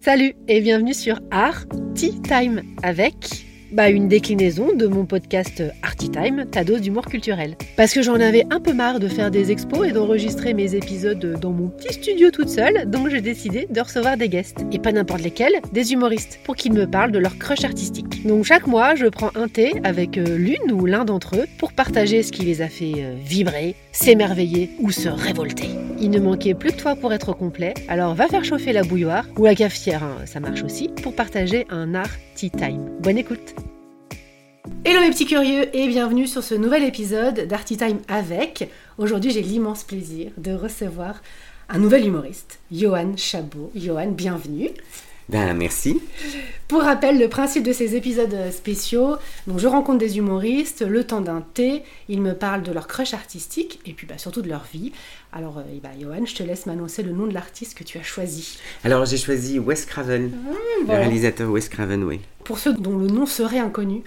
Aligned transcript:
Salut 0.00 0.34
et 0.48 0.60
bienvenue 0.60 0.94
sur 0.94 1.20
Art 1.30 1.66
Tea 1.94 2.20
Time 2.22 2.62
avec 2.82 3.49
bah, 3.72 3.90
une 3.90 4.08
déclinaison 4.08 4.74
de 4.74 4.86
mon 4.86 5.06
podcast 5.06 5.62
Arty 5.82 6.10
Time, 6.10 6.46
ta 6.50 6.64
dose 6.64 6.80
d'humour 6.80 7.06
culturel. 7.06 7.56
Parce 7.76 7.92
que 7.92 8.02
j'en 8.02 8.14
avais 8.14 8.44
un 8.50 8.60
peu 8.60 8.72
marre 8.72 9.00
de 9.00 9.08
faire 9.08 9.30
des 9.30 9.50
expos 9.50 9.88
et 9.88 9.92
d'enregistrer 9.92 10.54
mes 10.54 10.74
épisodes 10.74 11.38
dans 11.40 11.52
mon 11.52 11.68
petit 11.68 11.94
studio 11.94 12.30
toute 12.30 12.48
seule, 12.48 12.88
donc 12.90 13.08
j'ai 13.08 13.20
décidé 13.20 13.66
de 13.70 13.80
recevoir 13.80 14.16
des 14.16 14.28
guests. 14.28 14.64
Et 14.72 14.78
pas 14.78 14.92
n'importe 14.92 15.22
lesquels, 15.22 15.60
des 15.72 15.92
humoristes, 15.92 16.40
pour 16.44 16.56
qu'ils 16.56 16.72
me 16.72 16.86
parlent 16.86 17.12
de 17.12 17.18
leur 17.18 17.38
crush 17.38 17.64
artistique. 17.64 18.26
Donc 18.26 18.44
chaque 18.44 18.66
mois, 18.66 18.94
je 18.94 19.06
prends 19.06 19.30
un 19.34 19.48
thé 19.48 19.74
avec 19.84 20.18
euh, 20.18 20.36
l'une 20.36 20.72
ou 20.72 20.86
l'un 20.86 21.04
d'entre 21.04 21.36
eux 21.36 21.46
pour 21.58 21.72
partager 21.72 22.22
ce 22.22 22.32
qui 22.32 22.42
les 22.42 22.62
a 22.62 22.68
fait 22.68 22.92
euh, 22.96 23.14
vibrer, 23.24 23.74
s'émerveiller 23.92 24.70
ou 24.78 24.90
se 24.90 25.08
révolter. 25.08 25.68
Il 26.00 26.10
ne 26.10 26.18
manquait 26.18 26.54
plus 26.54 26.72
que 26.72 26.76
toi 26.76 26.96
pour 26.96 27.12
être 27.12 27.32
complet, 27.34 27.74
alors 27.88 28.14
va 28.14 28.26
faire 28.26 28.44
chauffer 28.44 28.72
la 28.72 28.82
bouilloire 28.82 29.26
ou 29.36 29.44
la 29.44 29.54
cafetière, 29.54 30.02
hein, 30.02 30.16
ça 30.24 30.40
marche 30.40 30.62
aussi, 30.62 30.88
pour 31.02 31.14
partager 31.14 31.66
un 31.68 31.94
art 31.94 32.08
Bonne 33.02 33.18
écoute 33.18 33.54
Hello 34.86 35.00
mes 35.00 35.10
petits 35.10 35.26
curieux 35.26 35.76
et 35.76 35.86
bienvenue 35.88 36.26
sur 36.26 36.42
ce 36.42 36.54
nouvel 36.54 36.84
épisode 36.84 37.46
d'Arty 37.46 37.76
Time 37.76 37.98
avec. 38.08 38.70
Aujourd'hui 38.96 39.30
j'ai 39.30 39.42
l'immense 39.42 39.84
plaisir 39.84 40.30
de 40.38 40.52
recevoir 40.52 41.20
un 41.68 41.78
nouvel 41.78 42.06
humoriste, 42.06 42.60
Johan 42.72 43.12
Chabot. 43.18 43.70
Johan, 43.74 44.12
bienvenue. 44.12 44.70
Ben 45.30 45.54
merci. 45.54 46.00
Pour 46.66 46.82
rappel, 46.82 47.18
le 47.18 47.28
principe 47.28 47.62
de 47.62 47.72
ces 47.72 47.94
épisodes 47.94 48.36
spéciaux, 48.52 49.16
donc 49.46 49.60
je 49.60 49.68
rencontre 49.68 49.98
des 49.98 50.18
humoristes, 50.18 50.82
le 50.82 51.04
temps 51.04 51.20
d'un 51.20 51.40
thé, 51.54 51.82
ils 52.08 52.20
me 52.20 52.34
parlent 52.34 52.62
de 52.62 52.72
leur 52.72 52.88
crush 52.88 53.14
artistique 53.14 53.80
et 53.86 53.92
puis 53.92 54.08
bah, 54.08 54.18
surtout 54.18 54.42
de 54.42 54.48
leur 54.48 54.64
vie. 54.72 54.92
Alors, 55.32 55.58
euh, 55.58 55.62
bah, 55.80 55.90
Johan, 56.00 56.26
je 56.26 56.34
te 56.34 56.42
laisse 56.42 56.66
m'annoncer 56.66 57.04
le 57.04 57.12
nom 57.12 57.26
de 57.26 57.34
l'artiste 57.34 57.78
que 57.78 57.84
tu 57.84 57.98
as 57.98 58.02
choisi. 58.02 58.58
Alors, 58.82 59.04
j'ai 59.04 59.18
choisi 59.18 59.60
Wes 59.60 59.84
Craven, 59.84 60.26
mmh, 60.26 60.88
le 60.88 60.94
réalisateur 60.94 61.50
Wes 61.50 61.68
Craven, 61.68 62.02
oui. 62.02 62.20
Pour 62.42 62.58
ceux 62.58 62.72
dont 62.74 62.98
le 62.98 63.06
nom 63.06 63.26
serait 63.26 63.60
inconnu, 63.60 64.02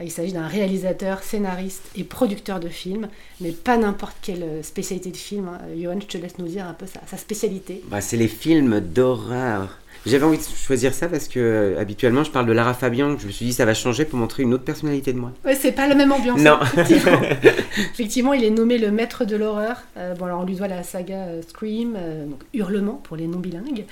il 0.00 0.12
s'agit 0.12 0.32
d'un 0.32 0.46
réalisateur, 0.46 1.24
scénariste 1.24 1.82
et 1.96 2.04
producteur 2.04 2.60
de 2.60 2.68
films, 2.68 3.08
mais 3.40 3.50
pas 3.50 3.76
n'importe 3.76 4.16
quelle 4.22 4.44
euh, 4.44 4.62
spécialité 4.62 5.10
de 5.10 5.16
film. 5.16 5.48
Hein. 5.48 5.58
Johan, 5.76 5.98
je 6.00 6.06
te 6.06 6.18
laisse 6.18 6.38
nous 6.38 6.46
dire 6.46 6.66
un 6.66 6.74
peu 6.74 6.86
sa, 6.86 7.16
spécialité. 7.16 7.82
Bah, 7.88 8.00
c'est 8.00 8.16
les 8.16 8.28
films 8.28 8.78
d'horreur. 8.78 9.78
J'avais 10.06 10.24
envie 10.24 10.38
de 10.38 10.42
choisir 10.42 10.94
ça 10.94 11.08
parce 11.08 11.28
que 11.28 11.38
euh, 11.38 11.80
habituellement 11.80 12.24
je 12.24 12.30
parle 12.30 12.46
de 12.46 12.52
Lara 12.52 12.74
Fabian. 12.74 13.18
Je 13.18 13.26
me 13.26 13.32
suis 13.32 13.46
dit 13.46 13.52
ça 13.52 13.64
va 13.64 13.74
changer 13.74 14.04
pour 14.04 14.18
montrer 14.18 14.42
une 14.42 14.54
autre 14.54 14.64
personnalité 14.64 15.12
de 15.12 15.18
moi. 15.18 15.32
Ouais, 15.44 15.54
c'est 15.54 15.72
pas 15.72 15.86
la 15.86 15.94
même 15.94 16.12
ambiance. 16.12 16.40
Non. 16.40 16.58
Effectivement. 16.76 18.32
il 18.34 18.44
est 18.44 18.50
nommé 18.50 18.78
le 18.78 18.90
maître 18.90 19.24
de 19.24 19.36
l'horreur. 19.36 19.82
Euh, 19.96 20.14
bon, 20.14 20.26
alors 20.26 20.40
on 20.40 20.44
lui 20.44 20.54
doit 20.56 20.68
la 20.68 20.82
saga 20.82 21.26
Scream, 21.48 21.96
donc 22.28 22.40
Hurlement 22.54 23.00
pour 23.02 23.16
les 23.16 23.26
non 23.26 23.38
bilingues, 23.38 23.84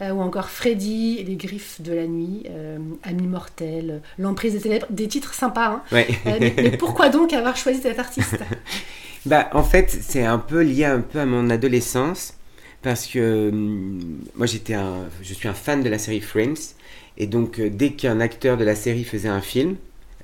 ou 0.00 0.20
encore 0.20 0.50
Freddy, 0.50 1.24
Les 1.24 1.36
Griffes 1.36 1.80
de 1.80 1.94
la 1.94 2.06
nuit, 2.06 2.44
Ami 3.02 3.26
mortel, 3.26 4.00
L'emprise 4.18 4.52
des 4.54 4.60
ténèbres, 4.60 4.86
des 4.90 5.08
titres 5.08 5.34
sympas. 5.34 5.82
Hein. 5.92 6.04
mais, 6.24 6.76
pourquoi 6.78 7.08
donc 7.08 7.32
avoir 7.32 7.56
choisi 7.56 7.80
cet 7.80 7.98
artiste? 7.98 8.38
Bah 9.26 9.48
en 9.54 9.62
fait 9.62 9.90
c'est 9.90 10.26
un 10.26 10.36
peu 10.36 10.60
lié 10.60 10.84
un 10.84 11.00
peu 11.00 11.18
à 11.18 11.24
mon 11.24 11.48
adolescence 11.48 12.34
parce 12.84 13.06
que 13.06 13.48
hum, 13.48 13.98
moi 14.36 14.46
j'étais 14.46 14.76
je 15.22 15.34
suis 15.34 15.48
un 15.48 15.54
fan 15.54 15.82
de 15.82 15.88
la 15.88 15.98
série 15.98 16.20
Friends. 16.20 16.74
Et 17.16 17.26
donc 17.26 17.58
euh, 17.58 17.70
dès 17.70 17.90
qu'un 17.90 18.20
acteur 18.20 18.56
de 18.56 18.64
la 18.64 18.76
série 18.76 19.04
faisait 19.04 19.28
un 19.28 19.40
film, 19.40 19.76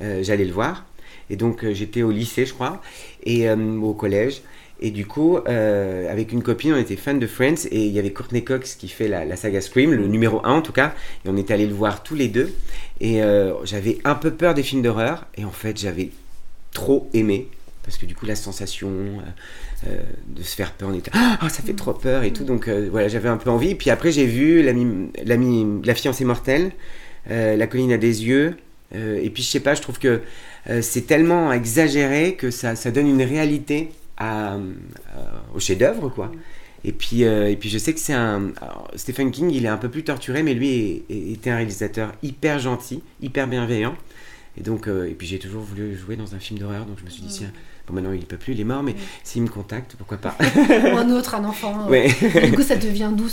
euh, 0.02 0.22
j'allais 0.22 0.44
le 0.44 0.52
voir. 0.52 0.84
Et 1.30 1.36
donc 1.36 1.64
euh, 1.64 1.72
j'étais 1.72 2.02
au 2.02 2.10
lycée 2.10 2.46
je 2.46 2.52
crois 2.54 2.80
et 3.24 3.50
au 3.50 3.94
collège. 3.94 4.42
Et 4.82 4.90
du 4.90 5.04
coup 5.06 5.36
avec 5.36 6.32
une 6.32 6.42
copine 6.42 6.72
on 6.72 6.78
était 6.78 6.96
fan 6.96 7.18
de 7.18 7.26
Friends. 7.26 7.66
Et 7.70 7.86
il 7.86 7.92
y 7.92 7.98
avait 7.98 8.12
Courtney 8.12 8.44
Cox 8.44 8.74
qui 8.76 8.88
fait 8.88 9.08
la, 9.08 9.36
saga 9.36 9.60
Scream 9.60 9.92
le 9.92 10.06
numéro 10.06 10.40
1 10.44 10.50
en 10.50 10.62
tout 10.62 10.72
cas. 10.72 10.94
Et 11.24 11.28
on 11.28 11.36
était 11.36 11.54
allé 11.54 11.66
le 11.66 11.74
voir 11.74 12.02
tous 12.02 12.14
les 12.14 12.28
deux. 12.28 12.54
Et 13.00 13.20
j'avais 13.64 13.98
un 14.04 14.14
peu 14.14 14.30
peur 14.30 14.54
des 14.54 14.62
films 14.62 14.82
d'horreur. 14.82 15.26
Et 15.36 15.44
en 15.44 15.50
fait 15.50 15.78
j'avais 15.78 16.10
trop 16.72 17.10
aimé 17.12 17.48
parce 17.82 17.96
que 17.96 18.06
du 18.06 18.14
coup 18.14 18.26
la 18.26 18.36
sensation 18.36 18.90
euh, 19.86 20.00
de 20.28 20.42
se 20.42 20.54
faire 20.54 20.72
peur, 20.72 20.90
on 20.90 20.94
était 20.94 21.10
ah 21.14 21.48
ça 21.48 21.62
fait 21.62 21.74
trop 21.74 21.94
peur 21.94 22.22
et 22.24 22.32
tout, 22.32 22.44
donc 22.44 22.68
euh, 22.68 22.88
voilà 22.90 23.08
j'avais 23.08 23.28
un 23.28 23.36
peu 23.36 23.50
envie. 23.50 23.74
Puis 23.74 23.90
après 23.90 24.12
j'ai 24.12 24.26
vu 24.26 24.62
l'ami, 24.62 25.80
la 25.84 25.94
fiancée 25.94 26.24
mortelle, 26.24 26.72
euh, 27.30 27.56
la 27.56 27.66
colline 27.66 27.92
à 27.92 27.98
des 27.98 28.24
yeux, 28.24 28.56
et 28.92 29.30
puis 29.30 29.42
je 29.42 29.48
sais 29.48 29.60
pas, 29.60 29.74
je 29.74 29.82
trouve 29.82 30.00
que 30.00 30.20
c'est 30.80 31.06
tellement 31.06 31.52
exagéré 31.52 32.34
que 32.34 32.50
ça, 32.50 32.74
ça 32.74 32.90
donne 32.90 33.06
une 33.06 33.22
réalité 33.22 33.90
au 35.54 35.60
chef-d'œuvre 35.60 36.08
quoi. 36.08 36.32
Et 36.82 36.90
puis, 36.90 37.22
et 37.22 37.56
puis 37.56 37.68
je 37.68 37.78
sais 37.78 37.92
que 37.94 38.00
c'est 38.00 38.14
un. 38.14 38.50
Stephen 38.96 39.30
King, 39.30 39.50
il 39.52 39.64
est 39.64 39.68
un 39.68 39.76
peu 39.76 39.88
plus 39.88 40.02
torturé, 40.02 40.42
mais 40.42 40.54
lui 40.54 41.04
était 41.08 41.50
un 41.50 41.56
réalisateur 41.56 42.12
hyper 42.24 42.58
gentil, 42.58 43.00
hyper 43.22 43.46
bienveillant. 43.46 43.94
Et 44.60 44.62
donc, 44.62 44.88
et 44.88 45.14
puis 45.14 45.26
j'ai 45.26 45.38
toujours 45.38 45.62
voulu 45.62 45.96
jouer 45.96 46.16
dans 46.16 46.34
un 46.34 46.38
film 46.38 46.58
d'horreur, 46.60 46.84
donc 46.84 46.98
je 47.00 47.04
me 47.04 47.10
suis 47.10 47.22
dit, 47.22 47.28
tiens, 47.28 47.50
maintenant 47.92 48.12
il 48.12 48.20
ne 48.20 48.24
peut 48.24 48.36
plus, 48.36 48.52
il 48.52 48.60
est 48.60 48.64
mort, 48.64 48.82
mais 48.82 48.94
s'il 49.24 49.42
me 49.42 49.48
contacte, 49.48 49.94
pourquoi 49.96 50.18
pas? 50.18 50.36
Ou 50.92 50.96
un 50.96 51.10
autre, 51.10 51.34
un 51.34 51.44
enfant. 51.44 51.86
Ouais. 51.88 52.08
du 52.44 52.52
coup, 52.52 52.62
ça 52.62 52.76
devient 52.76 53.10
d'où 53.12 53.26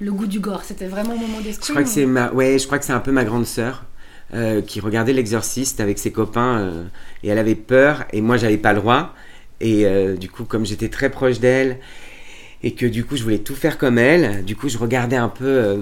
le 0.00 0.12
goût 0.12 0.26
du 0.26 0.40
gore? 0.40 0.64
C'était 0.64 0.86
vraiment 0.86 1.14
au 1.14 1.18
moment 1.18 1.40
des 1.40 1.52
Je 1.52 1.58
crois 1.58 1.82
que 1.82 1.88
c'est 1.88 2.06
ma, 2.06 2.32
ouais, 2.32 2.58
je 2.58 2.66
crois 2.66 2.78
que 2.78 2.84
c'est 2.84 2.92
un 2.92 3.00
peu 3.00 3.12
ma 3.12 3.24
grande 3.24 3.46
sœur. 3.46 3.84
Euh, 4.34 4.60
qui 4.60 4.80
regardait 4.80 5.12
l'exorciste 5.12 5.78
avec 5.78 6.00
ses 6.00 6.10
copains 6.10 6.58
euh, 6.58 6.84
et 7.22 7.28
elle 7.28 7.38
avait 7.38 7.54
peur 7.54 8.06
et 8.12 8.20
moi 8.20 8.36
j'avais 8.36 8.56
pas 8.56 8.72
le 8.72 8.80
droit 8.80 9.14
et 9.60 9.86
euh, 9.86 10.16
du 10.16 10.28
coup 10.28 10.42
comme 10.42 10.66
j'étais 10.66 10.88
très 10.88 11.10
proche 11.10 11.38
d'elle 11.38 11.78
et 12.64 12.74
que 12.74 12.86
du 12.86 13.04
coup 13.04 13.14
je 13.14 13.22
voulais 13.22 13.38
tout 13.38 13.54
faire 13.54 13.78
comme 13.78 13.98
elle. 13.98 14.44
Du 14.44 14.56
coup 14.56 14.68
je 14.68 14.78
regardais 14.78 15.14
un 15.14 15.28
peu 15.28 15.44
euh, 15.44 15.76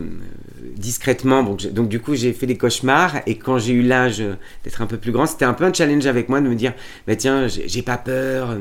discrètement. 0.77 1.43
Donc, 1.43 1.67
donc, 1.67 1.89
du 1.89 2.01
coup 2.01 2.15
j'ai 2.15 2.33
fait 2.33 2.47
des 2.47 2.57
cauchemars 2.57 3.17
et 3.27 3.37
quand 3.37 3.59
j'ai 3.59 3.73
eu 3.73 3.83
l'âge 3.83 4.23
d'être 4.65 4.83
un 4.83 4.87
peu 4.87 4.97
plus 4.97 5.13
grand, 5.13 5.27
c'était 5.27 5.45
un 5.45 5.55
peu 5.55 5.65
un 5.65 5.73
challenge 5.73 6.07
avec 6.07 6.29
moi 6.29 6.41
de 6.41 6.49
me 6.49 6.55
dire 6.55 6.75
bah 7.07 7.17
tiens 7.17 7.47
j'ai 7.49 7.83
pas 7.83 7.99
peur 7.99 8.57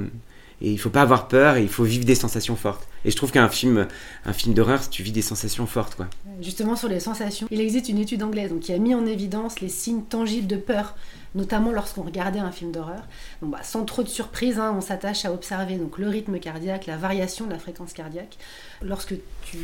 et 0.62 0.72
il 0.72 0.78
faut 0.78 0.90
pas 0.90 1.02
avoir 1.02 1.28
peur 1.28 1.58
et 1.58 1.62
il 1.62 1.70
faut 1.70 1.84
vivre 1.84 2.06
des 2.06 2.16
sensations 2.16 2.56
fortes. 2.56 2.88
Et 3.06 3.12
je 3.12 3.18
trouve 3.18 3.32
qu'un 3.32 3.50
film, 3.50 3.88
un 4.26 4.34
film 4.34 4.54
d'horreur, 4.54 4.90
tu 4.90 5.04
vis 5.04 5.12
des 5.12 5.22
sensations 5.22 5.66
fortes 5.66 5.96
quoi. 5.96 6.08
Justement 6.42 6.76
sur 6.76 6.88
les 6.88 7.00
sensations, 7.00 7.48
il 7.52 7.60
existe 7.60 7.90
une 7.90 8.00
étude 8.00 8.24
anglaise 8.24 8.50
donc, 8.50 8.62
qui 8.62 8.74
a 8.74 8.78
mis 8.78 8.96
en 8.96 9.06
évidence 9.06 9.60
les 9.60 9.70
signes 9.70 10.04
tangibles 10.04 10.48
de 10.48 10.58
peur 10.58 10.96
notamment 11.36 11.72
lorsqu'on 11.72 12.04
regardait 12.04 12.40
un 12.40 12.52
film 12.52 12.72
d'horreur. 12.72 13.04
bah, 13.42 13.60
sans 13.64 13.86
trop 13.86 14.04
de 14.04 14.08
surprise, 14.08 14.60
hein, 14.60 14.74
on 14.76 14.82
s'attache 14.82 15.26
à 15.26 15.34
observer 15.34 15.78
donc, 15.78 15.98
le 15.98 16.08
rythme 16.08 16.40
cardiaque, 16.40 16.86
la 16.86 16.98
variation 16.98 17.46
de 17.46 17.52
la 17.52 17.60
fréquence 17.60 17.94
cardiaque. 17.94 18.38
Lorsque 18.82 19.16
tu 19.44 19.58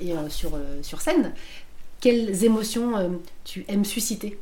es 0.00 0.12
euh, 0.12 0.28
sur, 0.28 0.54
euh, 0.54 0.82
sur 0.82 1.00
scène, 1.00 1.32
quelles 2.00 2.44
émotions 2.44 2.96
euh, 2.96 3.08
tu 3.44 3.64
aimes 3.68 3.84
susciter? 3.84 4.38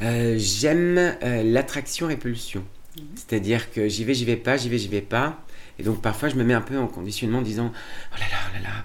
J'aime 0.00 1.16
l'attraction-répulsion. 1.22 2.64
Mhm. 2.96 3.04
C'est-à-dire 3.14 3.70
que 3.70 3.88
j'y 3.88 4.04
vais, 4.04 4.14
j'y 4.14 4.24
vais 4.24 4.36
pas, 4.36 4.56
j'y 4.56 4.68
vais, 4.68 4.78
j'y 4.78 4.88
vais 4.88 5.02
pas. 5.02 5.44
Et 5.78 5.82
donc 5.82 6.02
parfois 6.02 6.28
je 6.28 6.36
me 6.36 6.44
mets 6.44 6.54
un 6.54 6.60
peu 6.60 6.78
en 6.78 6.86
conditionnement 6.86 7.38
en 7.38 7.42
disant 7.42 7.72
oh 7.72 8.16
là 8.18 8.26
là, 8.30 8.36
oh 8.48 8.54
là 8.54 8.60
là, 8.68 8.84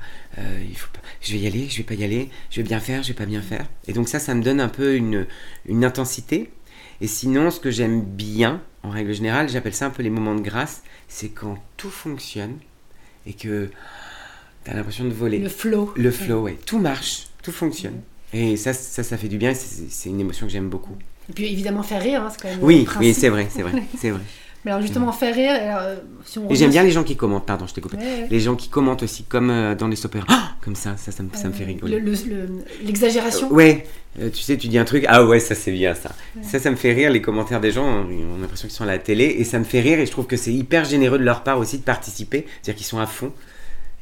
il 0.70 0.78
faut 0.78 0.90
pas, 0.92 1.00
je 1.22 1.34
vais 1.34 1.40
y 1.40 1.48
aller, 1.48 1.68
je 1.70 1.78
vais 1.78 1.84
pas 1.84 1.94
y 1.94 2.04
aller, 2.04 2.30
je 2.50 2.58
vais 2.58 2.68
bien 2.68 2.80
faire, 2.80 3.04
je 3.04 3.10
vais 3.10 3.14
pas 3.14 3.26
bien 3.26 3.42
faire. 3.42 3.66
Et 3.88 3.94
donc 3.94 4.08
ça, 4.08 4.20
ça 4.20 4.34
me 4.34 4.42
donne 4.42 4.62
un 4.62 4.70
peu 4.70 4.96
une, 4.96 5.26
une 5.66 5.84
intensité. 5.84 6.52
Et 7.02 7.08
sinon, 7.08 7.52
ce 7.52 7.60
que 7.60 7.72
j'aime 7.72 8.02
bien, 8.02 8.62
en 8.84 8.90
règle 8.90 9.14
générale, 9.14 9.50
j'appelle 9.50 9.74
ça 9.74 9.88
un 9.88 9.90
peu 9.90 10.04
les 10.04 10.10
moments 10.10 10.36
de 10.36 10.42
grâce, 10.42 10.84
c'est 11.10 11.30
quand 11.30 11.58
tout 11.76 11.90
fonctionne 11.90 12.58
et 13.26 13.34
que 13.34 13.70
tu 14.66 14.72
as 14.72 14.74
l'impression 14.74 15.06
de 15.06 15.14
voler. 15.14 15.38
Le 15.40 15.50
flow. 15.50 15.94
Le 15.96 16.12
flow, 16.12 16.44
oui. 16.44 16.58
Tout 16.66 16.80
marche, 16.80 17.28
tout 17.44 17.52
fonctionne. 17.52 18.02
Et 18.34 18.58
ça, 18.58 18.74
ça, 18.74 19.04
ça 19.04 19.18
fait 19.18 19.28
du 19.28 19.38
bien, 19.38 19.54
c'est 19.54 20.10
une 20.10 20.20
émotion 20.20 20.48
que 20.48 20.52
j'aime 20.52 20.70
beaucoup. 20.70 20.96
Et 21.30 21.34
puis 21.34 21.46
évidemment 21.46 21.84
faire 21.84 22.02
rire, 22.02 22.22
hein, 22.22 22.30
c'est 22.32 22.42
quand 22.42 22.50
même. 22.50 22.60
Oui, 22.62 22.86
oui, 23.00 23.14
c'est 23.14 23.30
vrai, 23.30 23.48
c'est 23.50 23.62
vrai, 23.62 23.84
c'est 23.98 24.10
vrai. 24.10 24.22
Mais 24.66 24.72
alors 24.72 24.82
justement, 24.82 25.12
faire 25.12 25.34
rire. 25.34 25.54
Euh, 25.56 25.96
et 26.50 26.56
j'aime 26.56 26.72
bien 26.72 26.84
les 26.84 26.92
gens 26.92 27.04
qui 27.04 27.16
commentent, 27.16 27.46
pardon, 27.46 27.68
je 27.68 27.74
t'ai 27.74 27.82
coupé. 27.82 27.98
Les 28.30 28.40
gens 28.40 28.56
qui 28.56 28.68
commentent 28.68 29.04
aussi, 29.04 29.24
comme 29.24 29.52
euh, 29.52 29.76
dans 29.76 29.88
les 29.88 30.06
opéras. 30.06 30.26
Ah 30.30 30.56
comme 30.66 30.76
ça, 30.76 30.98
ça, 30.98 31.12
ça, 31.12 31.22
me, 31.22 31.30
ça 31.34 31.48
me 31.48 31.54
fait 31.54 31.64
rigoler. 31.64 32.02
L'exagération. 32.84 33.50
Le, 33.50 33.54
ouais, 33.54 33.86
euh, 34.20 34.32
tu 34.32 34.42
sais, 34.42 34.58
tu 34.58 34.68
dis 34.68 34.80
un 34.80 34.86
truc, 34.86 35.06
ah 35.08 35.24
ouais, 35.24 35.40
ça 35.40 35.54
c'est 35.54 35.72
bien 35.72 35.94
ça. 35.94 36.10
Ça, 36.42 36.58
ça 36.58 36.72
me 36.72 36.76
fait 36.76 36.92
rire, 36.92 37.12
les 37.12 37.22
commentaires 37.22 37.62
des 37.62 37.72
gens, 37.72 37.86
on 37.86 38.38
a 38.38 38.42
l'impression 38.42 38.68
qu'ils 38.68 38.76
sont 38.76 38.84
à 38.84 38.88
la 38.88 38.98
télé, 38.98 39.26
et 39.38 39.44
ça 39.44 39.60
me 39.60 39.64
fait 39.64 39.80
rire, 39.80 40.00
et 40.00 40.08
je 40.08 40.12
trouve 40.12 40.26
que 40.26 40.38
c'est 40.38 40.52
hyper 40.52 40.84
généreux 40.84 41.20
de 41.20 41.24
leur 41.24 41.44
part 41.44 41.60
aussi 41.60 41.78
de 41.78 41.84
participer, 41.84 42.48
c'est-à-dire 42.64 42.78
qu'ils 42.78 42.88
sont 42.88 42.98
à 42.98 43.06
fond. 43.06 43.32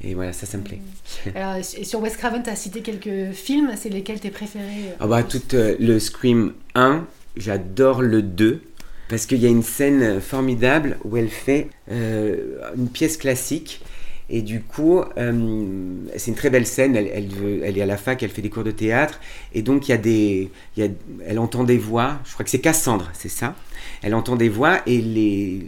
Et 0.04 0.16
voilà, 0.16 0.34
ça, 0.34 0.46
ça 0.46 0.58
me 0.58 0.64
plaît. 0.64 0.80
Alors, 1.36 1.64
sur 1.64 2.02
Wes 2.02 2.16
Craven, 2.18 2.44
tu 2.44 2.50
as 2.50 2.56
cité 2.56 2.82
quelques 2.82 3.34
films, 3.34 3.72
c'est 3.78 3.90
lesquels 3.90 4.20
tes 4.20 4.32
préférés 4.32 4.94
Ah 5.00 5.08
bah, 5.08 5.24
tout 5.24 5.42
le 5.54 6.00
Scream 6.00 6.54
1, 6.76 7.06
j'adore 7.38 8.02
le 8.02 8.22
2 8.22 8.62
parce 9.10 9.26
qu'il 9.26 9.40
y 9.40 9.46
a 9.46 9.50
une 9.50 9.64
scène 9.64 10.20
formidable 10.20 10.98
où 11.04 11.18
elle 11.18 11.30
fait 11.30 11.70
euh, 11.92 12.58
une 12.76 12.90
pièce 12.90 13.18
classique. 13.18 13.82
Et 14.30 14.42
du 14.42 14.62
coup, 14.62 15.02
euh, 15.18 15.96
c'est 16.16 16.32
une 16.32 16.38
très 16.38 16.50
belle 16.50 16.66
scène. 16.66 16.96
Elle, 16.96 17.30
elle, 17.64 17.78
est 17.78 17.82
à 17.82 17.86
la 17.86 17.98
fac, 17.98 18.24
elle 18.24 18.30
fait 18.30 18.42
des 18.42 18.50
cours 18.50 18.64
de 18.64 18.72
théâtre. 18.72 19.20
Et 19.54 19.62
donc, 19.62 19.88
il 19.88 19.92
y 19.92 19.94
a 19.94 19.98
des, 19.98 20.50
il 20.76 20.84
y 20.84 20.88
a, 20.88 20.90
elle 21.28 21.38
entend 21.38 21.64
des 21.64 21.78
voix. 21.78 22.20
Je 22.26 22.34
crois 22.34 22.44
que 22.44 22.50
c'est 22.50 22.60
Cassandre, 22.60 23.12
c'est 23.14 23.30
ça? 23.30 23.56
Elle 24.02 24.16
entend 24.16 24.36
des 24.36 24.50
voix 24.50 24.82
et 24.88 25.02
les, 25.02 25.62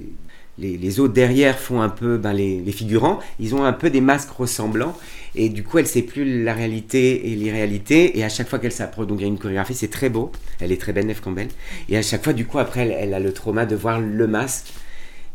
les, 0.58 1.00
autres 1.00 1.14
derrière 1.14 1.60
font 1.60 1.82
un 1.82 1.90
peu 1.90 2.18
ben, 2.18 2.34
les, 2.34 2.72
figurants, 2.72 3.20
ils 3.40 3.56
ont 3.56 3.64
un 3.64 3.74
peu 3.74 3.90
des 3.90 4.02
masques 4.02 4.32
ressemblants. 4.32 4.96
Et 5.36 5.50
du 5.50 5.64
coup, 5.64 5.80
elle 5.80 5.88
sait 5.88 6.02
plus 6.02 6.44
la 6.44 6.54
réalité 6.54 7.32
et 7.32 7.36
l'irréalité. 7.36 8.18
Et 8.18 8.24
à 8.24 8.30
chaque 8.30 8.48
fois 8.48 8.60
qu'elle 8.60 8.72
s'approche, 8.72 9.08
donc 9.08 9.20
il 9.20 9.24
y 9.24 9.26
a 9.26 9.28
une 9.28 9.38
chorégraphie, 9.38 9.74
c'est 9.74 9.90
très 9.90 10.10
beau. 10.10 10.32
Elle 10.62 10.72
est 10.72 10.80
très 10.80 10.94
belle, 10.94 11.08
Neve 11.08 11.20
Campbell. 11.20 11.50
Et 11.90 11.98
à 11.98 12.02
chaque 12.02 12.24
fois, 12.24 12.32
du 12.32 12.46
coup, 12.46 12.58
après, 12.58 12.88
elle, 12.88 13.14
a 13.14 13.20
le 13.20 13.34
trauma 13.34 13.66
de 13.66 13.76
voir 13.76 14.00
le 14.00 14.28
masque. 14.28 14.68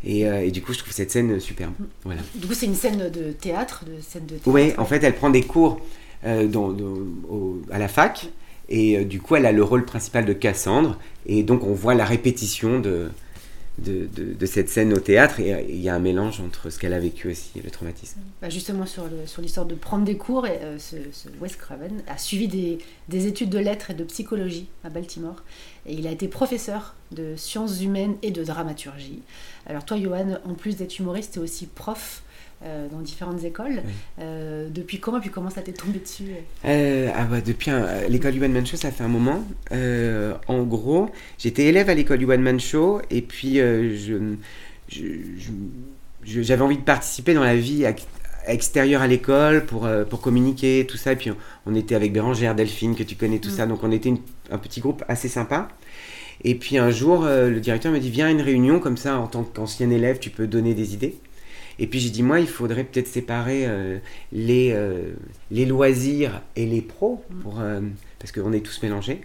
Euh, 0.07 0.39
et, 0.39 0.49
du 0.49 0.63
coup, 0.63 0.73
je 0.73 0.79
trouve 0.79 0.91
cette 0.91 1.11
scène 1.11 1.39
superbe. 1.39 1.73
Voilà. 2.03 2.21
Du 2.33 2.47
coup, 2.47 2.55
c'est 2.55 2.65
une 2.65 2.75
scène 2.75 3.11
de 3.11 3.31
théâtre, 3.31 3.85
de 3.85 4.01
scène 4.01 4.25
de 4.25 4.37
Oui, 4.47 4.73
en 4.79 4.85
fait, 4.85 5.03
elle 5.03 5.15
prend 5.15 5.29
des 5.29 5.43
cours 5.43 5.79
euh, 6.25 6.47
dans, 6.47 6.75
à 7.71 7.77
la 7.77 7.87
fac. 7.87 8.27
Et 8.69 8.97
euh, 8.97 9.03
du 9.03 9.21
coup, 9.21 9.35
elle 9.35 9.45
a 9.45 9.51
le 9.51 9.63
rôle 9.63 9.85
principal 9.85 10.25
de 10.25 10.33
Cassandre. 10.33 10.97
Et 11.27 11.43
donc, 11.43 11.63
on 11.63 11.73
voit 11.73 11.93
la 11.93 12.05
répétition 12.05 12.79
de, 12.79 13.11
de, 13.81 14.45
cette 14.45 14.69
scène 14.69 14.93
au 14.93 14.99
théâtre 14.99 15.39
et 15.39 15.65
il 15.69 15.81
y 15.81 15.89
a 15.89 15.95
un 15.95 15.99
mélange 15.99 16.39
entre 16.41 16.69
ce 16.69 16.79
qu'elle 16.79 16.93
a 16.93 16.99
vécu 16.99 17.29
aussi 17.29 17.51
et 17.57 17.61
le 17.61 17.69
traumatisme. 17.69 18.19
Bah, 18.41 18.49
justement 18.49 18.85
sur, 18.85 19.05
l'histoire 19.39 19.65
de 19.65 19.75
prendre 19.75 20.05
des 20.05 20.17
cours, 20.17 20.45
euh, 20.49 20.77
ce, 20.77 20.95
Wes 21.39 21.55
Craven 21.55 22.01
a 22.07 22.17
suivi 22.17 22.47
des, 23.09 23.27
études 23.27 23.49
de 23.49 23.59
lettres 23.59 23.91
et 23.91 23.93
de 23.93 24.03
psychologie 24.03 24.67
à 24.83 24.89
Baltimore 24.89 25.43
et 25.85 25.93
il 25.93 26.07
a 26.07 26.11
été 26.11 26.27
professeur 26.27 26.95
de 27.11 27.35
sciences 27.35 27.81
humaines 27.81 28.15
et 28.21 28.31
de 28.31 28.43
dramaturgie. 28.43 29.21
Alors 29.65 29.85
toi 29.85 29.97
Johan, 29.97 30.37
en 30.45 30.53
plus 30.53 30.77
d'être 30.77 30.97
humoriste, 30.99 31.33
tu 31.33 31.39
es 31.39 31.41
aussi 31.41 31.67
prof 31.67 32.23
euh, 32.63 32.87
dans 32.89 32.99
différentes 32.99 33.43
écoles. 33.43 33.81
Euh, 34.19 34.69
depuis 34.69 34.99
quand 34.99 35.17
et 35.17 35.19
puis 35.19 35.31
comment 35.31 35.49
ça 35.49 35.63
t'est 35.63 35.71
tombé 35.71 35.97
dessus 35.97 36.25
euh, 36.63 37.09
ah 37.15 37.23
bah, 37.23 37.41
Depuis 37.41 37.71
l'école 38.07 38.33
du 38.33 38.43
One 38.43 38.51
Man 38.51 38.67
Show, 38.67 38.77
ça 38.77 38.91
fait 38.91 39.03
un 39.03 39.07
moment. 39.07 39.43
en 39.71 40.63
gros, 40.63 41.09
j'étais 41.39 41.65
élève 41.65 41.89
à 41.89 41.95
l'école 41.95 42.19
du 42.19 42.25
One 42.25 42.41
Man 42.41 42.59
Show 42.59 43.01
et 43.09 43.23
puis 43.23 43.55
je, 43.55 44.35
j'avais 46.23 46.61
envie 46.61 46.77
de 46.77 46.83
participer 46.83 47.33
dans 47.33 47.43
la 47.43 47.55
vie 47.55 47.83
extérieure 48.45 49.01
à 49.01 49.07
l'école 49.07 49.65
pour, 49.65 49.89
pour 50.07 50.21
communiquer, 50.21 50.85
tout 50.87 50.97
ça. 50.97 51.13
Et 51.13 51.15
puis 51.15 51.31
on, 51.65 51.73
était 51.73 51.95
avec 51.95 52.13
Bérangère, 52.13 52.53
Delphine, 52.53 52.95
que 52.95 53.01
tu 53.01 53.15
connais, 53.15 53.39
tout 53.39 53.49
mm. 53.49 53.53
ça. 53.53 53.65
Donc 53.65 53.83
on 53.83 53.91
était 53.91 54.13
un 54.51 54.57
petit 54.59 54.81
groupe 54.81 55.03
assez 55.07 55.29
sympa. 55.29 55.67
Et 56.43 56.53
puis 56.53 56.77
un 56.77 56.91
jour, 56.91 57.23
le 57.25 57.59
directeur 57.59 57.91
me 57.91 57.97
dit 57.97 58.11
Viens 58.11 58.27
à 58.27 58.29
une 58.29 58.41
réunion, 58.41 58.79
comme 58.79 58.97
ça, 58.97 59.17
en 59.17 59.25
tant 59.25 59.43
qu'ancien 59.43 59.89
élève, 59.89 60.19
tu 60.19 60.29
peux 60.29 60.45
donner 60.45 60.75
des 60.75 60.93
idées. 60.93 61.15
Et 61.81 61.87
puis 61.87 61.99
j'ai 61.99 62.11
dit, 62.11 62.21
moi, 62.21 62.39
il 62.39 62.47
faudrait 62.47 62.83
peut-être 62.83 63.07
séparer 63.07 63.65
euh, 63.65 63.97
les, 64.31 64.71
euh, 64.71 65.13
les 65.49 65.65
loisirs 65.65 66.43
et 66.55 66.67
les 66.67 66.79
pros, 66.79 67.25
pour, 67.41 67.59
euh, 67.59 67.81
parce 68.19 68.31
qu'on 68.31 68.53
est 68.53 68.59
tous 68.59 68.83
mélangés. 68.83 69.21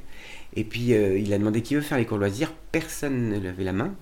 Et 0.59 0.65
puis 0.65 0.93
il 0.95 1.35
a 1.35 1.39
demandé 1.39 1.61
qui 1.61 1.75
veut 1.75 1.83
faire 1.83 1.99
les 1.99 2.07
cours 2.07 2.17
loisirs. 2.17 2.51
Personne 2.73 3.29
ne 3.29 3.39
levait 3.39 3.63
la 3.63 3.75
main 3.75 3.95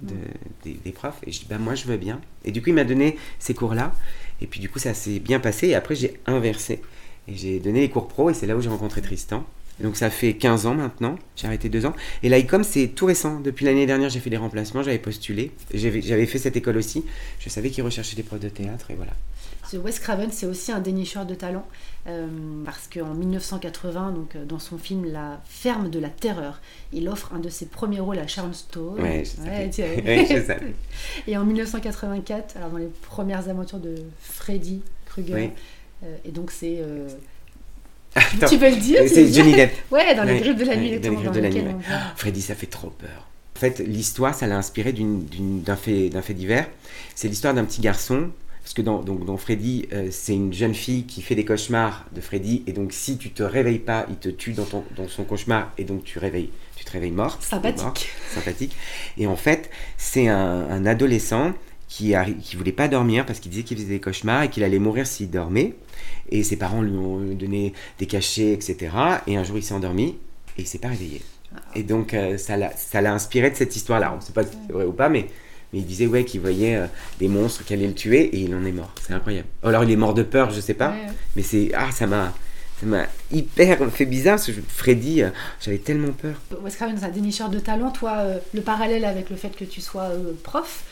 des, 0.63 0.93
profs. 0.93 1.19
Et 1.27 1.33
je 1.33 1.41
dis, 1.41 1.47
bah, 1.51 1.59
moi, 1.59 1.75
je 1.75 1.85
veux 1.87 1.97
bien. 1.97 2.21
Et 2.45 2.53
du 2.53 2.63
coup, 2.63 2.69
il 2.69 2.75
m'a 2.75 2.85
donné 2.85 3.19
ces 3.41 3.55
cours-là. 3.55 3.93
Et 4.41 4.47
puis 4.47 4.61
du 4.61 4.69
coup, 4.69 4.79
ça 4.79 4.95
s'est 4.95 5.19
bien 5.19 5.41
passé. 5.41 5.67
Et 5.67 5.75
après, 5.75 5.97
j'ai 5.97 6.21
inversé. 6.27 6.81
Et 7.27 7.35
j'ai 7.35 7.59
donné 7.59 7.81
les 7.81 7.91
cours 7.91 8.07
pro. 8.07 8.31
Et 8.31 8.35
c'est 8.35 8.47
là 8.47 8.57
où 8.57 8.61
j'ai 8.61 8.69
rencontré 8.69 9.03
Tristan. 9.03 9.45
Donc 9.81 9.97
ça 9.97 10.09
fait 10.09 10.35
15 10.35 10.67
ans 10.67 10.75
maintenant, 10.75 11.17
j'ai 11.37 11.47
arrêté 11.47 11.69
2 11.69 11.87
ans. 11.87 11.95
Et 12.23 12.29
l'ICOM 12.29 12.63
c'est 12.63 12.89
tout 12.89 13.07
récent. 13.07 13.41
Depuis 13.41 13.65
l'année 13.65 13.87
dernière 13.87 14.09
j'ai 14.09 14.21
fait 14.21 14.31
des 14.31 14.37
remplacements, 14.37 14.83
j'avais 14.83 14.99
postulé. 14.99 15.51
J'avais 15.73 16.27
fait 16.27 16.39
cette 16.39 16.57
école 16.57 16.77
aussi. 16.77 17.05
Je 17.41 17.49
savais 17.49 17.71
qu'ils 17.71 17.85
recherchaient 17.85 18.17
des 18.17 18.23
profs 18.23 18.41
de 18.41 18.49
théâtre 18.49 18.91
et 18.91 18.95
voilà. 18.95 19.13
Ce 19.69 19.77
Wes 19.77 19.99
Craven 19.99 20.31
c'est 20.31 20.47
aussi 20.47 20.71
un 20.73 20.81
dénicheur 20.81 21.27
de 21.27 21.35
talent. 21.35 21.67
Euh, 22.07 22.29
parce 22.67 22.87
qu'en 22.93 23.15
1980, 23.15 24.13
donc, 24.13 24.37
euh, 24.37 24.45
dans 24.45 24.59
son 24.59 24.77
film 24.77 25.11
La 25.11 25.41
ferme 25.47 25.89
de 25.89 25.99
la 25.99 26.11
terreur, 26.11 26.61
il 26.93 27.09
offre 27.09 27.33
un 27.33 27.39
de 27.39 27.49
ses 27.49 27.65
premiers 27.65 28.01
rôles 28.01 28.19
à 28.19 28.27
Sharon 28.27 28.53
Stone. 28.53 29.01
Ouais, 29.01 29.25
je 29.25 30.51
Et 31.27 31.37
en 31.39 31.45
1984, 31.47 32.59
alors 32.59 32.71
dans 32.71 32.77
les 32.77 32.91
premières 33.09 33.49
aventures 33.49 33.79
de 33.79 34.03
Freddy 34.21 34.83
Krueger, 35.07 35.53
euh, 36.03 36.17
et 36.27 36.31
donc 36.31 36.51
c'est 36.51 36.83
tu 38.49 38.59
peux 38.59 38.71
le 38.71 38.77
dire 38.77 39.03
C'est 39.07 39.33
Johnny 39.33 39.55
Depp. 39.55 39.73
ouais, 39.91 40.15
dans 40.15 40.25
les 40.25 40.41
griffes 40.41 40.57
de 40.57 40.65
la 40.65 40.77
nuit. 40.77 40.99
dans 40.99 41.11
les 41.11 41.29
de 41.29 41.41
la 41.41 41.51
nuit. 41.51 41.65
Freddy, 42.17 42.43
ça 42.43 42.55
fait 42.55 42.67
trop 42.67 42.91
peur. 42.91 43.29
En 43.57 43.61
fait, 43.61 43.79
l'histoire, 43.79 44.35
ça 44.35 44.47
l'a 44.47 44.57
inspiré 44.57 44.93
d'un 44.93 45.77
fait, 45.77 46.11
fait 46.23 46.35
divers. 46.35 46.67
C'est 47.15 47.29
l'histoire 47.29 47.55
d'un 47.55 47.65
petit 47.65 47.81
garçon. 47.81 48.31
Parce 48.63 48.73
que 48.73 48.83
dans, 48.83 49.03
donc, 49.03 49.27
dans 49.27 49.37
Freddy, 49.37 49.87
euh, 49.93 50.09
c'est 50.11 50.33
une 50.33 50.55
jeune 50.55 50.75
fille 50.75 51.05
qui 51.05 51.21
fait 51.21 51.35
des 51.35 51.45
cauchemars 51.45 52.07
de 52.13 52.23
Freddy. 52.23 52.63
Et 52.67 52.73
donc, 52.73 52.95
si 52.95 53.19
tu 53.19 53.31
te 53.31 53.43
réveilles 53.43 53.79
pas, 53.79 54.07
il 54.09 54.17
te 54.17 54.31
tue 54.31 54.55
dans, 54.55 54.65
ton, 54.65 54.83
dans 54.97 55.07
son 55.07 55.25
cauchemar. 55.25 55.71
Et 55.77 55.85
donc, 55.85 56.03
tu, 56.05 56.19
réveilles, 56.19 56.49
tu 56.75 56.85
te 56.85 56.91
réveilles 56.91 57.11
mort. 57.11 57.39
Sympathique. 57.43 58.09
sympathique. 58.31 58.75
Et 59.19 59.27
en 59.27 59.37
fait, 59.37 59.71
c'est 59.99 60.29
un, 60.29 60.67
un, 60.71 60.87
adolescent 60.87 61.53
qui, 61.95 62.13
qui 62.43 62.57
voulait 62.57 62.73
pas 62.73 62.89
dormir 62.89 63.25
parce 63.25 63.39
qu'il 63.39 63.53
disait 63.53 63.63
qu'il 63.63 63.77
faisait 63.77 63.89
des 63.89 64.01
cauchemars 64.01 64.43
et 64.43 64.49
qu'il 64.49 64.65
allait 64.65 64.81
mourir 64.81 65.07
s'il 65.07 65.31
dormait. 65.31 65.75
Et 66.29 66.43
ses 66.43 66.57
parents 66.57 66.83
lui 66.83 66.97
ont 66.97 67.19
donné 67.19 67.73
des 68.01 68.07
cachets, 68.07 68.53
etc. 68.53 68.91
Et 69.29 69.37
un 69.37 69.45
jour, 69.45 69.57
il 69.57 69.63
s'est 69.63 69.75
endormi 69.75 70.17
et 70.59 70.63
il 70.63 70.67
s'est 70.67 70.79
pas 70.79 70.89
réveillé. 70.89 71.23
Et 71.77 71.85
donc, 71.85 72.13
euh, 72.13 72.37
ça 72.37 72.57
l'a 72.57 73.15
inspiré 73.15 73.49
de 73.51 73.55
cette 73.55 73.77
histoire-là. 73.77 74.13
On 74.13 74.17
ne 74.17 74.23
sait 74.23 74.33
pas 74.33 74.43
si 74.43 74.57
c'est 74.67 74.73
vrai 74.73 74.85
ou 74.85 74.93
pas, 74.93 75.09
mais, 75.09 75.29
mais 75.73 75.79
il 75.79 75.87
disait 75.87 76.07
ouais, 76.07 76.25
qu'il 76.25 76.41
voyait 76.41 76.75
euh, 76.75 76.87
des 77.21 77.29
monstres 77.29 77.65
qui 77.65 77.75
allaient 77.75 77.87
le 77.87 77.95
tuer 77.95 78.25
et 78.25 78.39
il 78.41 78.53
en 78.57 78.65
est 78.65 78.73
mort. 78.73 78.93
C'est 79.01 79.13
incroyable. 79.13 79.47
Alors, 79.63 79.85
il 79.85 79.91
est 79.93 79.97
mort 79.97 80.15
de 80.15 80.25
peur, 80.25 80.51
je 80.51 80.61
sais 80.61 80.75
pas. 80.75 80.97
Mais 81.37 81.43
c'est. 81.43 81.71
Ah, 81.75 81.93
ça 81.93 82.09
m'a. 82.09 82.33
Ça 82.81 82.87
m'a 82.87 83.07
hyper 83.31 83.89
fait 83.93 84.05
bizarre 84.05 84.35
parce 84.35 84.49
que 84.49 84.61
Freddy, 84.67 85.23
euh, 85.23 85.31
j'avais 85.61 85.79
tellement 85.79 86.11
peur. 86.11 86.41
Wes 86.61 86.75
Craven, 86.75 86.99
c'est 86.99 87.05
un 87.05 87.11
dénicheur 87.11 87.49
de 87.49 87.61
talent. 87.61 87.93
Toi, 87.93 88.25
le 88.53 88.61
parallèle 88.63 89.05
avec 89.05 89.31
le 89.31 89.37
fait 89.37 89.55
que 89.57 89.65
tu 89.65 89.81
sois 89.81 90.09
prof, 90.43 90.83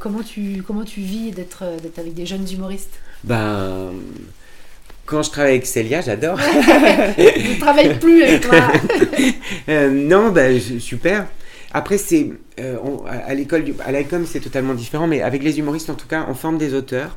comment, 0.00 0.22
tu, 0.22 0.62
comment 0.66 0.84
tu 0.84 1.00
vis 1.00 1.30
d'être 1.32 1.64
avec 1.98 2.14
des 2.14 2.26
jeunes 2.26 2.46
humoristes 2.50 2.98
Ben 3.24 3.92
quand 5.06 5.22
je 5.22 5.30
travaille 5.30 5.52
avec 5.52 5.66
Célia, 5.66 6.00
j'adore. 6.00 6.38
je 6.40 7.54
ne 7.54 7.60
travaille 7.60 7.98
plus 7.98 8.22
avec 8.22 8.42
toi. 8.42 8.58
Euh, 9.68 9.90
non, 9.90 10.30
bah, 10.30 10.58
super. 10.78 11.26
Après, 11.72 11.98
c'est 11.98 12.30
euh, 12.60 12.76
à 13.08 13.34
l'école, 13.34 13.64
à 13.84 13.90
l'ICOM, 13.90 14.24
c'est 14.24 14.40
totalement 14.40 14.74
différent, 14.74 15.08
mais 15.08 15.22
avec 15.22 15.42
les 15.42 15.58
humoristes, 15.58 15.90
en 15.90 15.94
tout 15.94 16.06
cas, 16.06 16.26
on 16.28 16.34
forme 16.34 16.56
des 16.56 16.72
auteurs. 16.72 17.16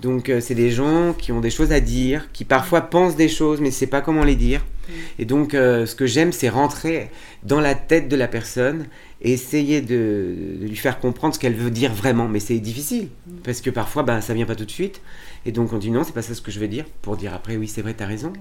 Donc, 0.00 0.28
euh, 0.28 0.40
c'est 0.40 0.54
des 0.54 0.70
gens 0.70 1.12
qui 1.12 1.32
ont 1.32 1.40
des 1.40 1.50
choses 1.50 1.72
à 1.72 1.80
dire, 1.80 2.28
qui 2.32 2.44
parfois 2.44 2.82
pensent 2.82 3.16
des 3.16 3.28
choses, 3.28 3.60
mais 3.60 3.68
ne 3.68 3.72
savent 3.72 3.88
pas 3.88 4.00
comment 4.00 4.22
les 4.22 4.36
dire. 4.36 4.60
Mm. 4.60 4.92
Et 5.18 5.24
donc, 5.24 5.52
ce 5.52 5.94
que 5.94 6.06
j'aime, 6.06 6.32
c'est 6.32 6.48
rentrer 6.48 7.10
dans 7.42 7.60
la 7.60 7.74
tête 7.74 8.08
de 8.08 8.16
la 8.16 8.28
personne 8.28 8.86
et 9.22 9.32
essayer 9.32 9.80
de, 9.80 10.58
lui 10.60 10.76
faire 10.76 11.00
comprendre 11.00 11.34
ce 11.34 11.38
qu'elle 11.38 11.54
veut 11.54 11.70
dire 11.70 11.92
vraiment. 11.92 12.28
Mais 12.28 12.40
c'est 12.40 12.58
difficile, 12.58 13.08
parce 13.44 13.60
que 13.60 13.70
parfois, 13.70 14.02
ben, 14.02 14.20
ça 14.20 14.34
vient 14.34 14.46
pas 14.46 14.54
tout 14.54 14.64
de 14.64 14.70
suite. 14.70 15.00
Et 15.46 15.52
donc 15.52 15.72
on 15.72 15.78
dit 15.78 15.90
non, 15.90 16.02
c'est 16.02 16.12
pas 16.12 16.22
ça 16.22 16.34
ce 16.34 16.42
que 16.42 16.50
je 16.50 16.58
veux 16.58 16.68
dire, 16.68 16.84
pour 17.02 17.16
dire 17.16 17.32
après 17.32 17.56
oui, 17.56 17.68
c'est 17.68 17.82
vrai, 17.82 17.94
tu 17.94 18.02
as 18.02 18.06
raison. 18.06 18.32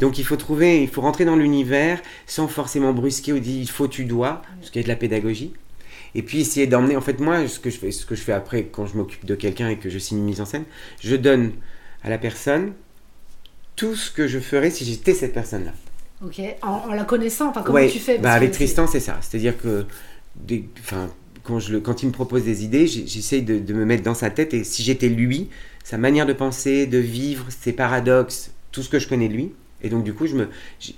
Donc 0.00 0.18
il 0.18 0.24
faut 0.24 0.36
trouver, 0.36 0.82
il 0.82 0.88
faut 0.88 1.00
rentrer 1.00 1.24
dans 1.24 1.36
l'univers 1.36 2.02
sans 2.26 2.48
forcément 2.48 2.92
brusquer 2.92 3.32
ou 3.32 3.38
dire 3.38 3.60
il 3.60 3.70
faut, 3.70 3.86
tu 3.86 4.04
dois, 4.04 4.42
parce 4.58 4.70
qu'il 4.70 4.80
y 4.80 4.84
a 4.84 4.86
de 4.86 4.88
la 4.88 4.96
pédagogie. 4.96 5.52
Et 6.16 6.22
puis 6.22 6.40
essayer 6.40 6.66
d'emmener, 6.66 6.96
en 6.96 7.00
fait 7.00 7.20
moi, 7.20 7.46
ce 7.46 7.60
que 7.60 7.70
je 7.70 7.78
fais, 7.78 7.92
ce 7.92 8.04
que 8.04 8.16
je 8.16 8.22
fais 8.22 8.32
après 8.32 8.64
quand 8.64 8.84
je 8.86 8.96
m'occupe 8.96 9.24
de 9.24 9.36
quelqu'un 9.36 9.68
et 9.68 9.76
que 9.76 9.88
je 9.88 9.98
signe 9.98 10.18
une 10.18 10.24
mise 10.24 10.40
en 10.40 10.44
scène, 10.44 10.64
je 11.00 11.14
donne 11.14 11.52
à 12.02 12.10
la 12.10 12.18
personne 12.18 12.72
tout 13.76 13.94
ce 13.94 14.10
que 14.10 14.26
je 14.26 14.40
ferais 14.40 14.70
si 14.70 14.84
j'étais 14.84 15.14
cette 15.14 15.32
personne-là. 15.32 15.72
Ok, 16.24 16.40
en, 16.62 16.92
la 16.92 17.04
connaissant, 17.04 17.48
enfin 17.48 17.62
comment 17.62 17.86
tu 17.88 17.98
fais 17.98 18.18
bah 18.18 18.32
Avec 18.32 18.52
Tristan, 18.52 18.86
c'est 18.86 19.00
ça. 19.00 19.18
C'est-à-dire 19.22 19.54
que, 19.56 19.86
quand, 21.42 21.58
je, 21.58 21.78
quand 21.78 22.02
il 22.02 22.06
me 22.06 22.12
propose 22.12 22.44
des 22.44 22.62
idées, 22.62 22.86
j'essaye 22.86 23.42
de, 23.42 23.58
de, 23.58 23.72
me 23.72 23.86
mettre 23.86 24.02
dans 24.02 24.14
sa 24.14 24.28
tête 24.28 24.52
et 24.52 24.62
si 24.62 24.82
j'étais 24.82 25.08
lui, 25.08 25.48
sa 25.82 25.96
manière 25.96 26.26
de 26.26 26.34
penser, 26.34 26.86
de 26.86 26.98
vivre, 26.98 27.46
ses 27.48 27.72
paradoxes, 27.72 28.50
tout 28.70 28.82
ce 28.82 28.90
que 28.90 28.98
je 28.98 29.08
connais 29.08 29.28
de 29.28 29.34
lui. 29.34 29.52
Et 29.82 29.88
donc, 29.88 30.04
du 30.04 30.12
coup, 30.12 30.26
je, 30.26 30.36
me, 30.36 30.48